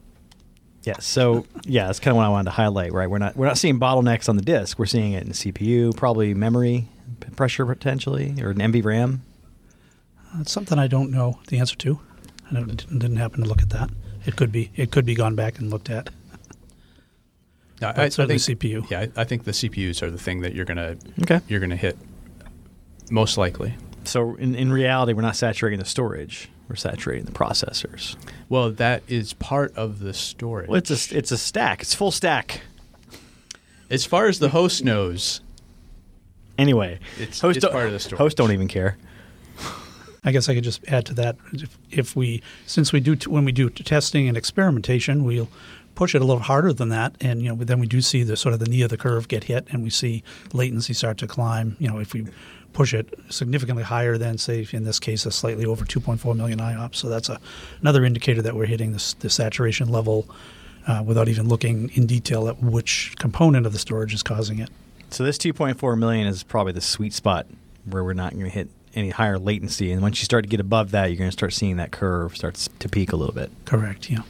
Yeah, 0.83 0.99
so 0.99 1.45
yeah, 1.63 1.85
that's 1.87 1.99
kind 1.99 2.11
of 2.13 2.17
what 2.17 2.25
I 2.25 2.29
wanted 2.29 2.45
to 2.45 2.51
highlight, 2.51 2.91
right? 2.93 3.09
We're 3.09 3.17
not 3.19 3.35
we're 3.37 3.47
not 3.47 3.57
seeing 3.57 3.79
bottlenecks 3.79 4.27
on 4.27 4.35
the 4.35 4.41
disk. 4.43 4.77
We're 4.79 4.85
seeing 4.87 5.13
it 5.13 5.23
in 5.23 5.31
CPU, 5.31 5.95
probably 5.95 6.33
memory 6.33 6.87
pressure 7.35 7.65
potentially, 7.65 8.35
or 8.41 8.49
an 8.49 8.57
NVRAM. 8.57 9.19
It's 10.39 10.51
something 10.51 10.77
I 10.79 10.87
don't 10.87 11.11
know 11.11 11.39
the 11.47 11.59
answer 11.59 11.75
to. 11.77 11.99
I 12.49 12.53
don't, 12.53 12.67
didn't 12.67 12.99
didn't 12.99 13.17
happen 13.17 13.41
to 13.43 13.49
look 13.49 13.61
at 13.61 13.69
that. 13.69 13.89
It 14.25 14.35
could 14.35 14.51
be 14.51 14.71
it 14.75 14.91
could 14.91 15.05
be 15.05 15.15
gone 15.15 15.35
back 15.35 15.59
and 15.59 15.69
looked 15.69 15.89
at. 15.89 16.09
No, 17.81 17.91
But 17.93 18.13
certainly 18.13 18.37
CPU. 18.37 18.89
Yeah, 18.89 19.01
I, 19.01 19.11
I 19.17 19.23
think 19.25 19.43
the 19.43 19.51
CPUs 19.51 20.01
are 20.01 20.09
the 20.09 20.17
thing 20.17 20.39
that 20.41 20.53
you're 20.55 20.63
gonna 20.63 20.95
Okay. 21.23 21.41
you're 21.49 21.59
gonna 21.59 21.75
hit 21.75 21.97
most 23.11 23.37
likely. 23.37 23.75
So 24.05 24.35
in, 24.35 24.55
in 24.55 24.71
reality, 24.71 25.11
we're 25.11 25.23
not 25.23 25.35
saturating 25.35 25.79
the 25.79 25.85
storage. 25.85 26.49
We're 26.69 26.77
saturating 26.77 27.25
the 27.25 27.33
processors. 27.33 28.15
Well, 28.47 28.71
that 28.71 29.03
is 29.09 29.33
part 29.33 29.75
of 29.75 29.99
the 29.99 30.13
storage. 30.13 30.69
Well, 30.69 30.77
it's 30.77 31.11
a 31.11 31.17
it's 31.17 31.31
a 31.33 31.37
stack. 31.37 31.81
It's 31.81 31.93
full 31.93 32.11
stack. 32.11 32.61
as 33.89 34.05
far 34.05 34.27
as 34.27 34.39
the 34.39 34.49
host 34.49 34.83
knows, 34.85 35.41
Anyway, 36.57 36.99
It's- 37.19 37.41
host 37.41 37.57
it's 37.57 37.65
part 37.67 37.87
of 37.87 37.91
the 37.91 37.99
storage. 37.99 38.19
Hosts 38.19 38.35
don't 38.37 38.53
even 38.53 38.69
care. 38.69 38.97
I 40.25 40.31
guess 40.31 40.49
I 40.49 40.55
could 40.55 40.63
just 40.63 40.85
add 40.87 41.05
to 41.05 41.13
that. 41.13 41.37
If, 41.53 41.77
if 41.91 42.15
we, 42.15 42.41
since 42.65 42.91
we 42.91 42.99
do, 42.99 43.15
t- 43.15 43.29
when 43.29 43.45
we 43.45 43.51
do 43.51 43.69
testing 43.69 44.27
and 44.27 44.35
experimentation, 44.35 45.23
we'll 45.23 45.49
push 45.93 46.13
it 46.13 46.21
a 46.21 46.25
little 46.25 46.41
harder 46.43 46.73
than 46.73 46.89
that, 46.89 47.15
and 47.21 47.41
you 47.41 47.49
know, 47.49 47.63
then 47.63 47.79
we 47.79 47.87
do 47.87 48.01
see 48.01 48.23
the 48.23 48.35
sort 48.35 48.53
of 48.53 48.59
the 48.59 48.65
knee 48.65 48.81
of 48.81 48.89
the 48.89 48.97
curve 48.97 49.27
get 49.27 49.45
hit, 49.45 49.67
and 49.69 49.83
we 49.83 49.89
see 49.89 50.23
latency 50.51 50.93
start 50.93 51.17
to 51.19 51.27
climb. 51.27 51.77
You 51.79 51.87
know, 51.87 51.99
if 51.99 52.13
we 52.13 52.27
push 52.73 52.93
it 52.93 53.17
significantly 53.29 53.83
higher 53.83 54.17
than, 54.17 54.37
say, 54.37 54.67
in 54.71 54.83
this 54.83 54.99
case, 54.99 55.25
a 55.25 55.31
slightly 55.31 55.65
over 55.65 55.85
2.4 55.85 56.35
million 56.35 56.59
IOPS, 56.59 56.95
so 56.95 57.07
that's 57.07 57.29
a, 57.29 57.39
another 57.79 58.03
indicator 58.03 58.41
that 58.41 58.55
we're 58.55 58.65
hitting 58.65 58.91
this, 58.91 59.13
the 59.13 59.29
saturation 59.29 59.89
level 59.89 60.27
uh, 60.87 61.01
without 61.05 61.29
even 61.29 61.47
looking 61.47 61.89
in 61.93 62.05
detail 62.05 62.49
at 62.49 62.61
which 62.61 63.15
component 63.17 63.65
of 63.65 63.71
the 63.71 63.79
storage 63.79 64.13
is 64.13 64.21
causing 64.21 64.59
it. 64.59 64.69
So 65.09 65.23
this 65.23 65.37
2.4 65.37 65.97
million 65.97 66.27
is 66.27 66.43
probably 66.43 66.73
the 66.73 66.81
sweet 66.81 67.13
spot 67.13 67.47
where 67.85 68.03
we're 68.03 68.13
not 68.13 68.33
going 68.33 68.45
to 68.45 68.49
hit 68.49 68.69
any 68.95 69.09
higher 69.09 69.37
latency. 69.37 69.91
And 69.91 70.01
once 70.01 70.19
you 70.19 70.25
start 70.25 70.43
to 70.43 70.49
get 70.49 70.59
above 70.59 70.91
that, 70.91 71.07
you're 71.07 71.17
going 71.17 71.29
to 71.29 71.33
start 71.37 71.53
seeing 71.53 71.77
that 71.77 71.91
curve 71.91 72.35
starts 72.35 72.69
to 72.79 72.89
peak 72.89 73.11
a 73.11 73.15
little 73.15 73.35
bit. 73.35 73.51
Correct. 73.65 74.09
Yeah. 74.09 74.21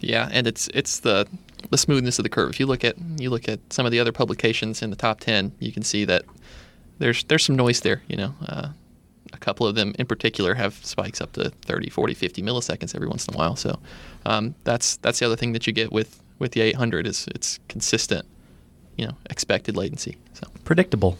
Yeah, 0.00 0.28
and 0.32 0.46
it's 0.46 0.68
it's 0.68 1.00
the 1.00 1.26
the 1.70 1.78
smoothness 1.78 2.18
of 2.18 2.22
the 2.22 2.28
curve. 2.28 2.50
If 2.50 2.60
you 2.60 2.66
look 2.66 2.84
at 2.84 2.96
you 3.18 3.30
look 3.30 3.48
at 3.48 3.60
some 3.72 3.86
of 3.86 3.92
the 3.92 4.00
other 4.00 4.12
publications 4.12 4.82
in 4.82 4.90
the 4.90 4.96
top 4.96 5.20
ten, 5.20 5.52
you 5.58 5.72
can 5.72 5.82
see 5.82 6.04
that 6.04 6.24
there's 6.98 7.24
there's 7.24 7.44
some 7.44 7.56
noise 7.56 7.80
there. 7.80 8.02
You 8.08 8.16
know, 8.16 8.34
uh, 8.48 8.68
a 9.32 9.38
couple 9.38 9.66
of 9.66 9.74
them 9.74 9.94
in 9.98 10.06
particular 10.06 10.54
have 10.54 10.74
spikes 10.84 11.20
up 11.20 11.32
to 11.32 11.50
30, 11.64 11.90
40, 11.90 12.14
50 12.14 12.42
milliseconds 12.42 12.94
every 12.94 13.08
once 13.08 13.26
in 13.26 13.34
a 13.34 13.36
while. 13.36 13.56
So 13.56 13.78
um, 14.26 14.54
that's 14.64 14.96
that's 14.98 15.18
the 15.18 15.26
other 15.26 15.36
thing 15.36 15.52
that 15.52 15.66
you 15.66 15.72
get 15.72 15.92
with 15.92 16.22
with 16.38 16.52
the 16.52 16.60
800 16.60 17.06
is 17.06 17.26
it's 17.34 17.58
consistent. 17.68 18.26
You 18.96 19.06
know, 19.06 19.16
expected 19.30 19.76
latency. 19.76 20.18
So 20.34 20.46
Predictable. 20.64 21.16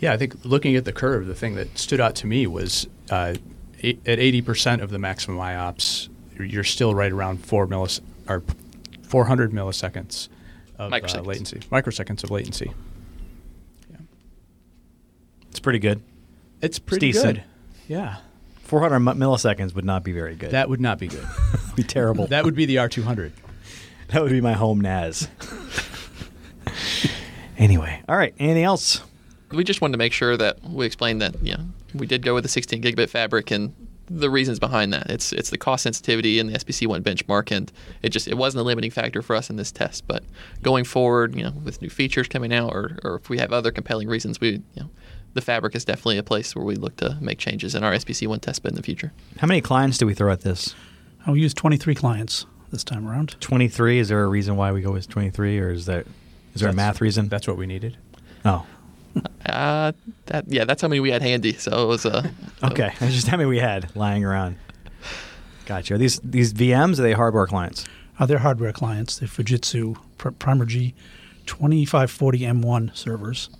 Yeah, 0.00 0.12
I 0.12 0.16
think 0.16 0.44
looking 0.44 0.76
at 0.76 0.84
the 0.84 0.92
curve, 0.92 1.26
the 1.26 1.34
thing 1.34 1.54
that 1.56 1.76
stood 1.78 2.00
out 2.00 2.14
to 2.16 2.26
me 2.26 2.46
was 2.46 2.86
uh, 3.10 3.34
eight, 3.82 4.00
at 4.06 4.18
80% 4.18 4.82
of 4.82 4.90
the 4.90 4.98
maximum 4.98 5.38
IOPS, 5.38 6.08
you're- 6.36 6.48
you're 6.48 6.64
still 6.64 6.94
right 6.94 7.12
around 7.12 7.44
four 7.44 7.66
millis 7.66 8.00
or 8.28 8.42
400 9.02 9.52
milliseconds 9.52 10.28
of 10.78 10.92
uh, 10.92 10.96
Microseconds. 10.96 11.26
latency, 11.26 11.58
microseconds 11.70 12.24
of 12.24 12.30
latency. 12.30 12.72
Yeah. 13.90 13.96
It's 15.50 15.60
pretty 15.60 15.78
good. 15.78 16.02
It's 16.60 16.78
pretty 16.78 17.12
decent. 17.12 17.36
good. 17.36 17.44
Yeah, 17.88 18.16
400 18.64 18.98
milliseconds 19.16 19.74
would 19.74 19.84
not 19.84 20.02
be 20.02 20.12
very 20.12 20.34
good. 20.34 20.50
that 20.50 20.68
would 20.68 20.80
not 20.80 20.98
be 20.98 21.06
good. 21.08 21.24
would 21.66 21.76
be 21.76 21.84
terrible. 21.84 22.26
that 22.26 22.44
would 22.44 22.56
be 22.56 22.66
the 22.66 22.76
R200. 22.76 23.30
That 24.08 24.22
would 24.22 24.32
be 24.32 24.40
my 24.40 24.52
home 24.54 24.80
NAS. 24.80 25.28
anyway, 27.58 28.02
all 28.08 28.16
right. 28.16 28.34
Anything 28.38 28.64
else? 28.64 29.02
We 29.50 29.64
just 29.64 29.80
wanted 29.80 29.92
to 29.92 29.98
make 29.98 30.12
sure 30.12 30.36
that 30.36 30.62
we 30.64 30.86
explained 30.86 31.20
that 31.20 31.34
yeah 31.42 31.58
we 31.94 32.06
did 32.06 32.22
go 32.22 32.34
with 32.34 32.42
the 32.42 32.48
16 32.48 32.82
gigabit 32.82 33.08
fabric 33.08 33.50
and 33.50 33.74
the 34.08 34.30
reasons 34.30 34.58
behind 34.60 34.92
that 34.92 35.10
it's 35.10 35.32
it's 35.32 35.50
the 35.50 35.58
cost 35.58 35.82
sensitivity 35.82 36.38
in 36.38 36.46
the 36.46 36.58
SPC1 36.58 37.02
benchmark 37.02 37.50
and 37.50 37.72
it 38.02 38.10
just 38.10 38.28
it 38.28 38.36
wasn't 38.36 38.60
a 38.60 38.64
limiting 38.64 38.90
factor 38.90 39.20
for 39.20 39.34
us 39.34 39.50
in 39.50 39.56
this 39.56 39.72
test 39.72 40.06
but 40.06 40.22
going 40.62 40.84
forward 40.84 41.34
you 41.34 41.42
know 41.42 41.52
with 41.64 41.82
new 41.82 41.90
features 41.90 42.28
coming 42.28 42.52
out 42.52 42.72
or, 42.72 42.98
or 43.02 43.16
if 43.16 43.28
we 43.28 43.38
have 43.38 43.52
other 43.52 43.72
compelling 43.72 44.08
reasons 44.08 44.40
we 44.40 44.50
you 44.50 44.62
know 44.76 44.90
the 45.34 45.40
fabric 45.42 45.74
is 45.74 45.84
definitely 45.84 46.16
a 46.16 46.22
place 46.22 46.54
where 46.54 46.64
we 46.64 46.76
look 46.76 46.96
to 46.96 47.18
make 47.20 47.38
changes 47.38 47.74
in 47.74 47.84
our 47.84 47.92
SPC1 47.92 48.40
test 48.40 48.62
bed 48.62 48.70
in 48.70 48.76
the 48.76 48.82
future 48.82 49.12
How 49.38 49.46
many 49.46 49.60
clients 49.60 49.98
do 49.98 50.06
we 50.06 50.14
throw 50.14 50.32
at 50.32 50.42
this? 50.42 50.74
I'll 51.26 51.36
use 51.36 51.52
23 51.52 51.94
clients 51.96 52.46
this 52.70 52.84
time 52.84 53.06
around. 53.06 53.36
23. 53.40 53.98
Is 53.98 54.08
there 54.08 54.22
a 54.22 54.28
reason 54.28 54.56
why 54.56 54.72
we 54.72 54.80
go 54.80 54.92
with 54.92 55.08
23, 55.08 55.58
or 55.58 55.70
is 55.70 55.86
that 55.86 56.06
is 56.54 56.60
there 56.60 56.70
a 56.70 56.72
math 56.72 57.00
reason? 57.00 57.28
That's 57.28 57.46
what 57.46 57.56
we 57.56 57.66
needed. 57.66 57.96
oh, 58.44 58.64
uh 59.46 59.92
that 60.26 60.44
yeah 60.48 60.64
that's 60.64 60.82
how 60.82 60.88
many 60.88 61.00
we 61.00 61.10
had 61.10 61.22
handy 61.22 61.52
so 61.52 61.84
it 61.84 61.86
was 61.86 62.04
uh 62.06 62.28
okay. 62.64 62.92
That's 63.00 63.14
just 63.20 63.28
how 63.28 63.36
many 63.36 63.48
we 63.48 63.58
had 63.58 63.94
lying 63.96 64.24
around. 64.24 64.56
Gotcha. 65.66 65.94
Are 65.94 65.98
these 65.98 66.20
these 66.20 66.52
VMs? 66.52 66.98
Are 66.98 67.02
they 67.02 67.12
hardware 67.12 67.46
clients? 67.46 67.84
Uh, 68.18 68.26
they're 68.26 68.38
hardware 68.38 68.72
clients. 68.72 69.18
They're 69.18 69.28
Fujitsu 69.28 69.96
Pr- 70.16 70.30
Primergy 70.30 70.94
2540 71.46 72.40
M1 72.40 72.96
servers, 72.96 73.50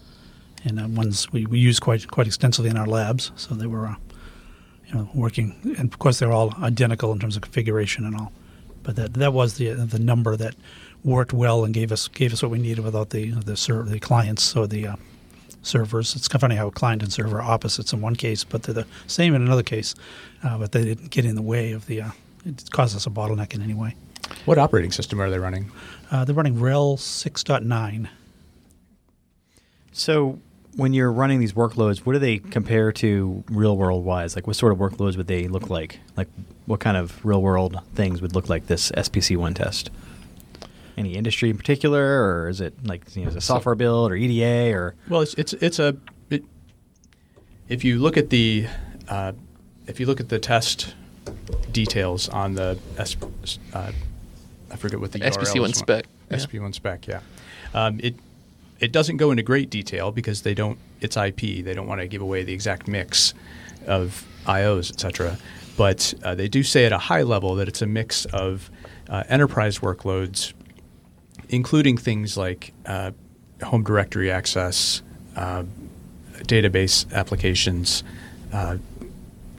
and 0.64 0.80
uh, 0.80 0.86
ones 0.88 1.30
we, 1.32 1.46
we 1.46 1.58
use 1.58 1.78
quite 1.80 2.08
quite 2.08 2.26
extensively 2.26 2.70
in 2.70 2.76
our 2.76 2.86
labs. 2.86 3.32
So 3.36 3.54
they 3.54 3.66
were, 3.66 3.86
uh, 3.86 3.96
you 4.86 4.94
know, 4.94 5.08
working, 5.14 5.56
and 5.78 5.92
of 5.92 5.98
course 5.98 6.18
they're 6.18 6.32
all 6.32 6.54
identical 6.62 7.12
in 7.12 7.18
terms 7.18 7.36
of 7.36 7.42
configuration 7.42 8.04
and 8.04 8.16
all. 8.16 8.32
But 8.82 8.96
that 8.96 9.14
that 9.14 9.32
was 9.32 9.54
the 9.54 9.72
the 9.72 9.98
number 9.98 10.36
that 10.36 10.54
worked 11.04 11.32
well 11.32 11.64
and 11.64 11.74
gave 11.74 11.92
us 11.92 12.08
gave 12.08 12.32
us 12.32 12.42
what 12.42 12.50
we 12.50 12.58
needed 12.58 12.84
without 12.84 13.10
the 13.10 13.30
the 13.32 13.56
ser- 13.56 13.82
the 13.84 13.98
clients 14.00 14.54
or 14.56 14.66
the 14.66 14.86
uh, 14.88 14.96
servers. 15.66 16.16
It's 16.16 16.28
kind 16.28 16.36
of 16.36 16.40
funny 16.42 16.56
how 16.56 16.70
client 16.70 17.02
and 17.02 17.12
server 17.12 17.38
are 17.38 17.42
opposites 17.42 17.92
in 17.92 18.00
one 18.00 18.16
case, 18.16 18.44
but 18.44 18.62
they're 18.62 18.74
the 18.74 18.86
same 19.06 19.34
in 19.34 19.42
another 19.42 19.62
case. 19.62 19.94
Uh, 20.42 20.58
but 20.58 20.72
they 20.72 20.84
didn't 20.84 21.10
get 21.10 21.24
in 21.24 21.34
the 21.34 21.42
way 21.42 21.72
of 21.72 21.86
the. 21.86 22.02
Uh, 22.02 22.10
it 22.44 22.70
caused 22.70 22.94
us 22.96 23.06
a 23.06 23.10
bottleneck 23.10 23.54
in 23.54 23.62
any 23.62 23.74
way. 23.74 23.94
What 24.44 24.58
operating 24.58 24.92
system 24.92 25.20
are 25.20 25.30
they 25.30 25.38
running? 25.38 25.70
Uh, 26.10 26.24
they're 26.24 26.34
running 26.34 26.56
RHEL 26.56 26.96
6.9. 26.96 28.08
So 29.92 30.38
when 30.76 30.92
you're 30.92 31.10
running 31.10 31.40
these 31.40 31.54
workloads, 31.54 31.98
what 31.98 32.12
do 32.12 32.18
they 32.18 32.38
compare 32.38 32.92
to 32.92 33.42
real 33.48 33.76
world 33.76 34.04
wise? 34.04 34.36
Like 34.36 34.46
what 34.46 34.56
sort 34.56 34.72
of 34.72 34.78
workloads 34.78 35.16
would 35.16 35.26
they 35.26 35.48
look 35.48 35.70
like? 35.70 36.00
Like 36.16 36.28
what 36.66 36.80
kind 36.80 36.96
of 36.96 37.24
real 37.24 37.42
world 37.42 37.80
things 37.94 38.20
would 38.20 38.34
look 38.34 38.48
like 38.48 38.66
this 38.66 38.92
SPC 38.92 39.36
one 39.36 39.54
test? 39.54 39.90
Any 40.96 41.14
industry 41.14 41.50
in 41.50 41.58
particular, 41.58 42.24
or 42.24 42.48
is 42.48 42.60
it 42.60 42.74
like 42.86 43.14
you 43.14 43.22
know, 43.22 43.28
is 43.28 43.34
it 43.34 43.38
a 43.38 43.42
software 43.42 43.74
build 43.74 44.10
or 44.10 44.16
EDA 44.16 44.74
or 44.74 44.94
Well, 45.08 45.20
it's 45.20 45.34
it's 45.34 45.52
it's 45.54 45.78
a. 45.78 45.96
It, 46.30 46.44
if 47.68 47.84
you 47.84 47.98
look 47.98 48.16
at 48.16 48.30
the, 48.30 48.66
uh, 49.08 49.32
if 49.86 50.00
you 50.00 50.06
look 50.06 50.20
at 50.20 50.28
the 50.28 50.38
test 50.38 50.94
details 51.72 52.28
on 52.28 52.54
the 52.54 52.78
S, 52.96 53.16
uh, 53.74 53.92
I 54.70 54.76
forget 54.76 55.00
what 55.00 55.12
the 55.12 55.18
URL 55.18 55.36
SPC1 55.36 55.74
spec, 55.74 56.06
yeah. 56.30 56.36
SPC1 56.36 56.74
spec, 56.74 57.06
yeah. 57.06 57.20
Um, 57.74 58.00
it 58.02 58.14
it 58.80 58.92
doesn't 58.92 59.16
go 59.16 59.30
into 59.30 59.42
great 59.42 59.70
detail 59.70 60.12
because 60.12 60.42
they 60.42 60.54
don't. 60.54 60.78
It's 61.00 61.16
IP. 61.16 61.40
They 61.64 61.74
don't 61.74 61.86
want 61.86 62.00
to 62.00 62.08
give 62.08 62.22
away 62.22 62.42
the 62.42 62.52
exact 62.52 62.88
mix 62.88 63.34
of 63.86 64.26
IOs, 64.46 64.90
etc. 64.90 65.38
But 65.76 66.14
uh, 66.22 66.34
they 66.34 66.48
do 66.48 66.62
say 66.62 66.86
at 66.86 66.92
a 66.92 66.98
high 66.98 67.22
level 67.22 67.54
that 67.56 67.68
it's 67.68 67.82
a 67.82 67.86
mix 67.86 68.24
of 68.26 68.70
uh, 69.08 69.24
enterprise 69.28 69.80
workloads, 69.80 70.52
including 71.48 71.96
things 71.96 72.36
like 72.36 72.72
uh, 72.86 73.12
home 73.62 73.82
directory 73.82 74.30
access, 74.30 75.02
uh, 75.36 75.64
database 76.44 77.10
applications, 77.12 78.02
uh, 78.52 78.76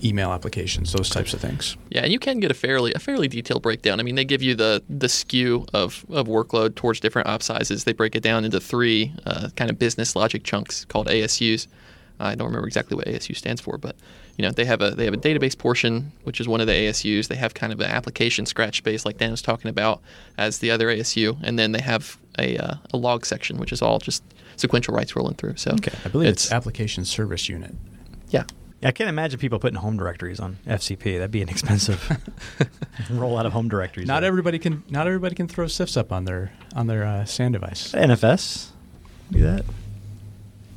email 0.03 0.31
applications, 0.31 0.91
those 0.93 1.09
types 1.09 1.33
of 1.33 1.41
things. 1.41 1.75
Yeah, 1.89 2.03
and 2.03 2.11
you 2.11 2.19
can 2.19 2.39
get 2.39 2.51
a 2.51 2.53
fairly 2.53 2.93
a 2.93 2.99
fairly 2.99 3.27
detailed 3.27 3.63
breakdown. 3.63 3.99
I 3.99 4.03
mean, 4.03 4.15
they 4.15 4.25
give 4.25 4.41
you 4.41 4.55
the 4.55 4.83
the 4.89 5.09
skew 5.09 5.65
of, 5.73 6.05
of 6.09 6.27
workload 6.27 6.75
towards 6.75 6.99
different 6.99 7.27
op 7.27 7.43
sizes. 7.43 7.83
They 7.83 7.93
break 7.93 8.15
it 8.15 8.21
down 8.21 8.45
into 8.45 8.59
three 8.59 9.13
uh, 9.25 9.49
kind 9.55 9.71
of 9.71 9.79
business 9.79 10.15
logic 10.15 10.43
chunks 10.43 10.85
called 10.85 11.07
ASUs. 11.07 11.67
I 12.19 12.35
don't 12.35 12.47
remember 12.47 12.67
exactly 12.67 12.95
what 12.95 13.05
ASU 13.05 13.35
stands 13.35 13.61
for, 13.61 13.77
but 13.77 13.95
you 14.37 14.43
know 14.43 14.51
they 14.51 14.65
have 14.65 14.81
a 14.81 14.91
they 14.91 15.05
have 15.05 15.13
a 15.13 15.17
database 15.17 15.57
portion, 15.57 16.11
which 16.23 16.39
is 16.41 16.47
one 16.47 16.61
of 16.61 16.67
the 16.67 16.73
ASUs. 16.73 17.27
They 17.27 17.35
have 17.35 17.53
kind 17.53 17.71
of 17.73 17.79
an 17.79 17.87
application 17.91 18.45
scratch 18.45 18.77
space, 18.77 19.05
like 19.05 19.17
Dan 19.17 19.31
was 19.31 19.41
talking 19.41 19.69
about, 19.69 20.01
as 20.37 20.59
the 20.59 20.71
other 20.71 20.87
ASU, 20.87 21.37
and 21.43 21.57
then 21.59 21.71
they 21.73 21.81
have 21.81 22.17
a 22.39 22.57
uh, 22.57 22.75
a 22.93 22.97
log 22.97 23.25
section, 23.25 23.57
which 23.57 23.71
is 23.71 23.81
all 23.81 23.99
just 23.99 24.23
sequential 24.55 24.93
writes 24.95 25.15
rolling 25.15 25.35
through. 25.35 25.55
So 25.57 25.71
Okay, 25.71 25.93
I 26.05 26.09
believe 26.09 26.29
it's, 26.29 26.51
application 26.51 27.05
service 27.05 27.47
unit. 27.49 27.75
yeah, 28.29 28.43
I 28.83 28.91
can't 28.91 29.09
imagine 29.09 29.39
people 29.39 29.59
putting 29.59 29.77
home 29.79 29.97
directories 29.97 30.39
on 30.39 30.57
FCP. 30.65 31.17
That'd 31.19 31.29
be 31.31 31.41
an 31.43 31.49
expensive 31.49 31.99
rollout 33.09 33.45
of 33.45 33.53
home 33.53 33.69
directories. 33.69 34.07
Not 34.07 34.21
there. 34.21 34.27
everybody 34.27 34.57
can. 34.59 34.83
Not 34.89 35.05
everybody 35.07 35.35
can 35.35 35.47
throw 35.47 35.65
CIFS 35.65 35.97
up 35.97 36.11
on 36.11 36.25
their 36.25 36.51
on 36.75 36.87
their 36.87 37.03
uh, 37.05 37.25
SAN 37.25 37.51
device. 37.51 37.91
NFS 37.91 38.69
do 39.31 39.39
that, 39.41 39.65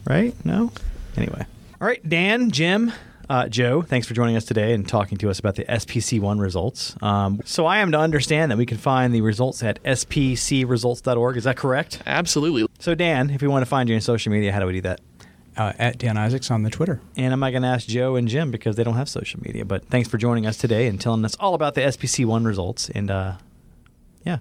right? 0.06 0.34
No. 0.44 0.72
Anyway, 1.16 1.44
all 1.80 1.88
right, 1.88 2.06
Dan, 2.08 2.50
Jim, 2.50 2.92
uh, 3.30 3.48
Joe, 3.48 3.80
thanks 3.80 4.08
for 4.08 4.14
joining 4.14 4.36
us 4.36 4.44
today 4.44 4.74
and 4.74 4.88
talking 4.88 5.16
to 5.18 5.30
us 5.30 5.38
about 5.38 5.54
the 5.54 5.64
SPC1 5.64 6.40
results. 6.40 6.96
Um, 7.00 7.40
so 7.44 7.64
I 7.64 7.78
am 7.78 7.92
to 7.92 7.98
understand 7.98 8.50
that 8.50 8.58
we 8.58 8.66
can 8.66 8.76
find 8.76 9.14
the 9.14 9.20
results 9.20 9.62
at 9.62 9.80
spcresults.org. 9.84 11.36
Is 11.36 11.44
that 11.44 11.56
correct? 11.56 12.02
Absolutely. 12.06 12.66
So 12.80 12.96
Dan, 12.96 13.30
if 13.30 13.40
we 13.40 13.46
want 13.46 13.62
to 13.62 13.66
find 13.66 13.88
you 13.88 13.94
on 13.94 14.00
social 14.00 14.32
media, 14.32 14.52
how 14.52 14.58
do 14.58 14.66
we 14.66 14.72
do 14.72 14.80
that? 14.80 15.00
Uh, 15.56 15.72
at 15.78 15.98
Dan 15.98 16.16
Isaacs 16.16 16.50
on 16.50 16.64
the 16.64 16.70
Twitter. 16.70 17.00
And 17.16 17.32
I'm 17.32 17.38
not 17.38 17.50
going 17.50 17.62
to 17.62 17.68
ask 17.68 17.86
Joe 17.86 18.16
and 18.16 18.26
Jim 18.26 18.50
because 18.50 18.76
they 18.76 18.82
don't 18.82 18.94
have 18.94 19.08
social 19.08 19.40
media. 19.40 19.64
But 19.64 19.84
thanks 19.86 20.08
for 20.08 20.18
joining 20.18 20.46
us 20.46 20.56
today 20.56 20.88
and 20.88 21.00
telling 21.00 21.24
us 21.24 21.36
all 21.38 21.54
about 21.54 21.74
the 21.74 21.82
SPC1 21.82 22.44
results. 22.44 22.88
And 22.90 23.10
uh, 23.10 23.34
yeah. 24.24 24.38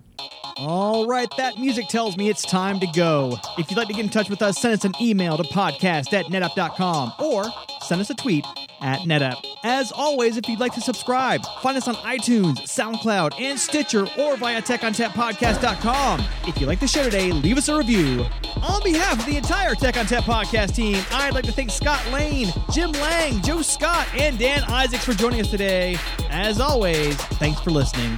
All 0.58 1.08
right, 1.08 1.30
that 1.38 1.58
music 1.58 1.88
tells 1.88 2.18
me 2.18 2.30
it's 2.30 2.44
time 2.44 2.82
to 2.82 2.88
go. 2.88 3.38
If 3.58 3.72
you'd 3.72 3.78
like 3.78 3.88
to 3.88 3.94
get 3.94 4.04
in 4.04 4.10
touch 4.10 4.30
with 4.30 4.42
us, 4.42 4.60
send 4.60 4.74
us 4.74 4.84
an 4.84 4.92
email 5.00 5.38
to 5.38 5.44
podcast 5.44 6.12
at 6.12 6.26
netapp.com 6.26 7.14
or 7.20 7.46
send 7.82 8.02
us 8.02 8.10
a 8.10 8.16
tweet 8.16 8.46
at 8.82 9.00
netapp. 9.00 9.44
As 9.64 9.92
always, 9.94 10.36
if 10.36 10.50
you'd 10.50 10.60
like 10.60 10.74
to 10.74 10.82
subscribe, 10.82 11.46
find 11.62 11.78
us 11.78 11.88
on 11.88 11.96
iTunes, 11.96 12.58
SoundCloud, 12.64 13.40
and 13.40 13.58
Stitcher 13.58 14.08
or 14.18 14.36
via 14.36 14.62
techontappodcast.com. 14.62 16.24
If 16.48 16.60
you 16.60 16.68
like 16.68 16.82
the 16.82 16.88
show 16.88 17.04
today, 17.04 17.32
leave 17.32 17.58
us 17.58 17.70
a 17.70 17.78
review. 17.78 18.26
On 18.62 18.84
behalf 18.84 19.20
of 19.20 19.26
the 19.26 19.38
entire 19.38 19.76
Tech 19.76 19.96
ONTAP 19.96 20.24
podcast 20.24 20.76
team, 20.76 21.02
I'd 21.12 21.34
like 21.34 21.46
to 21.46 21.54
thank 21.54 21.72
Scott 21.72 22.06
Lane, 22.12 22.50
Jim 22.72 22.92
Lang, 22.92 23.42
Joe 23.42 23.62
Scott, 23.62 24.08
and 24.14 24.38
Dan 24.38 24.64
Isaacs 24.66 25.06
for 25.06 25.14
joining 25.14 25.40
us 25.40 25.50
today. 25.50 25.98
As 26.30 26.60
always, 26.60 27.16
thanks 27.16 27.62
for 27.62 27.72
listening. 27.72 28.18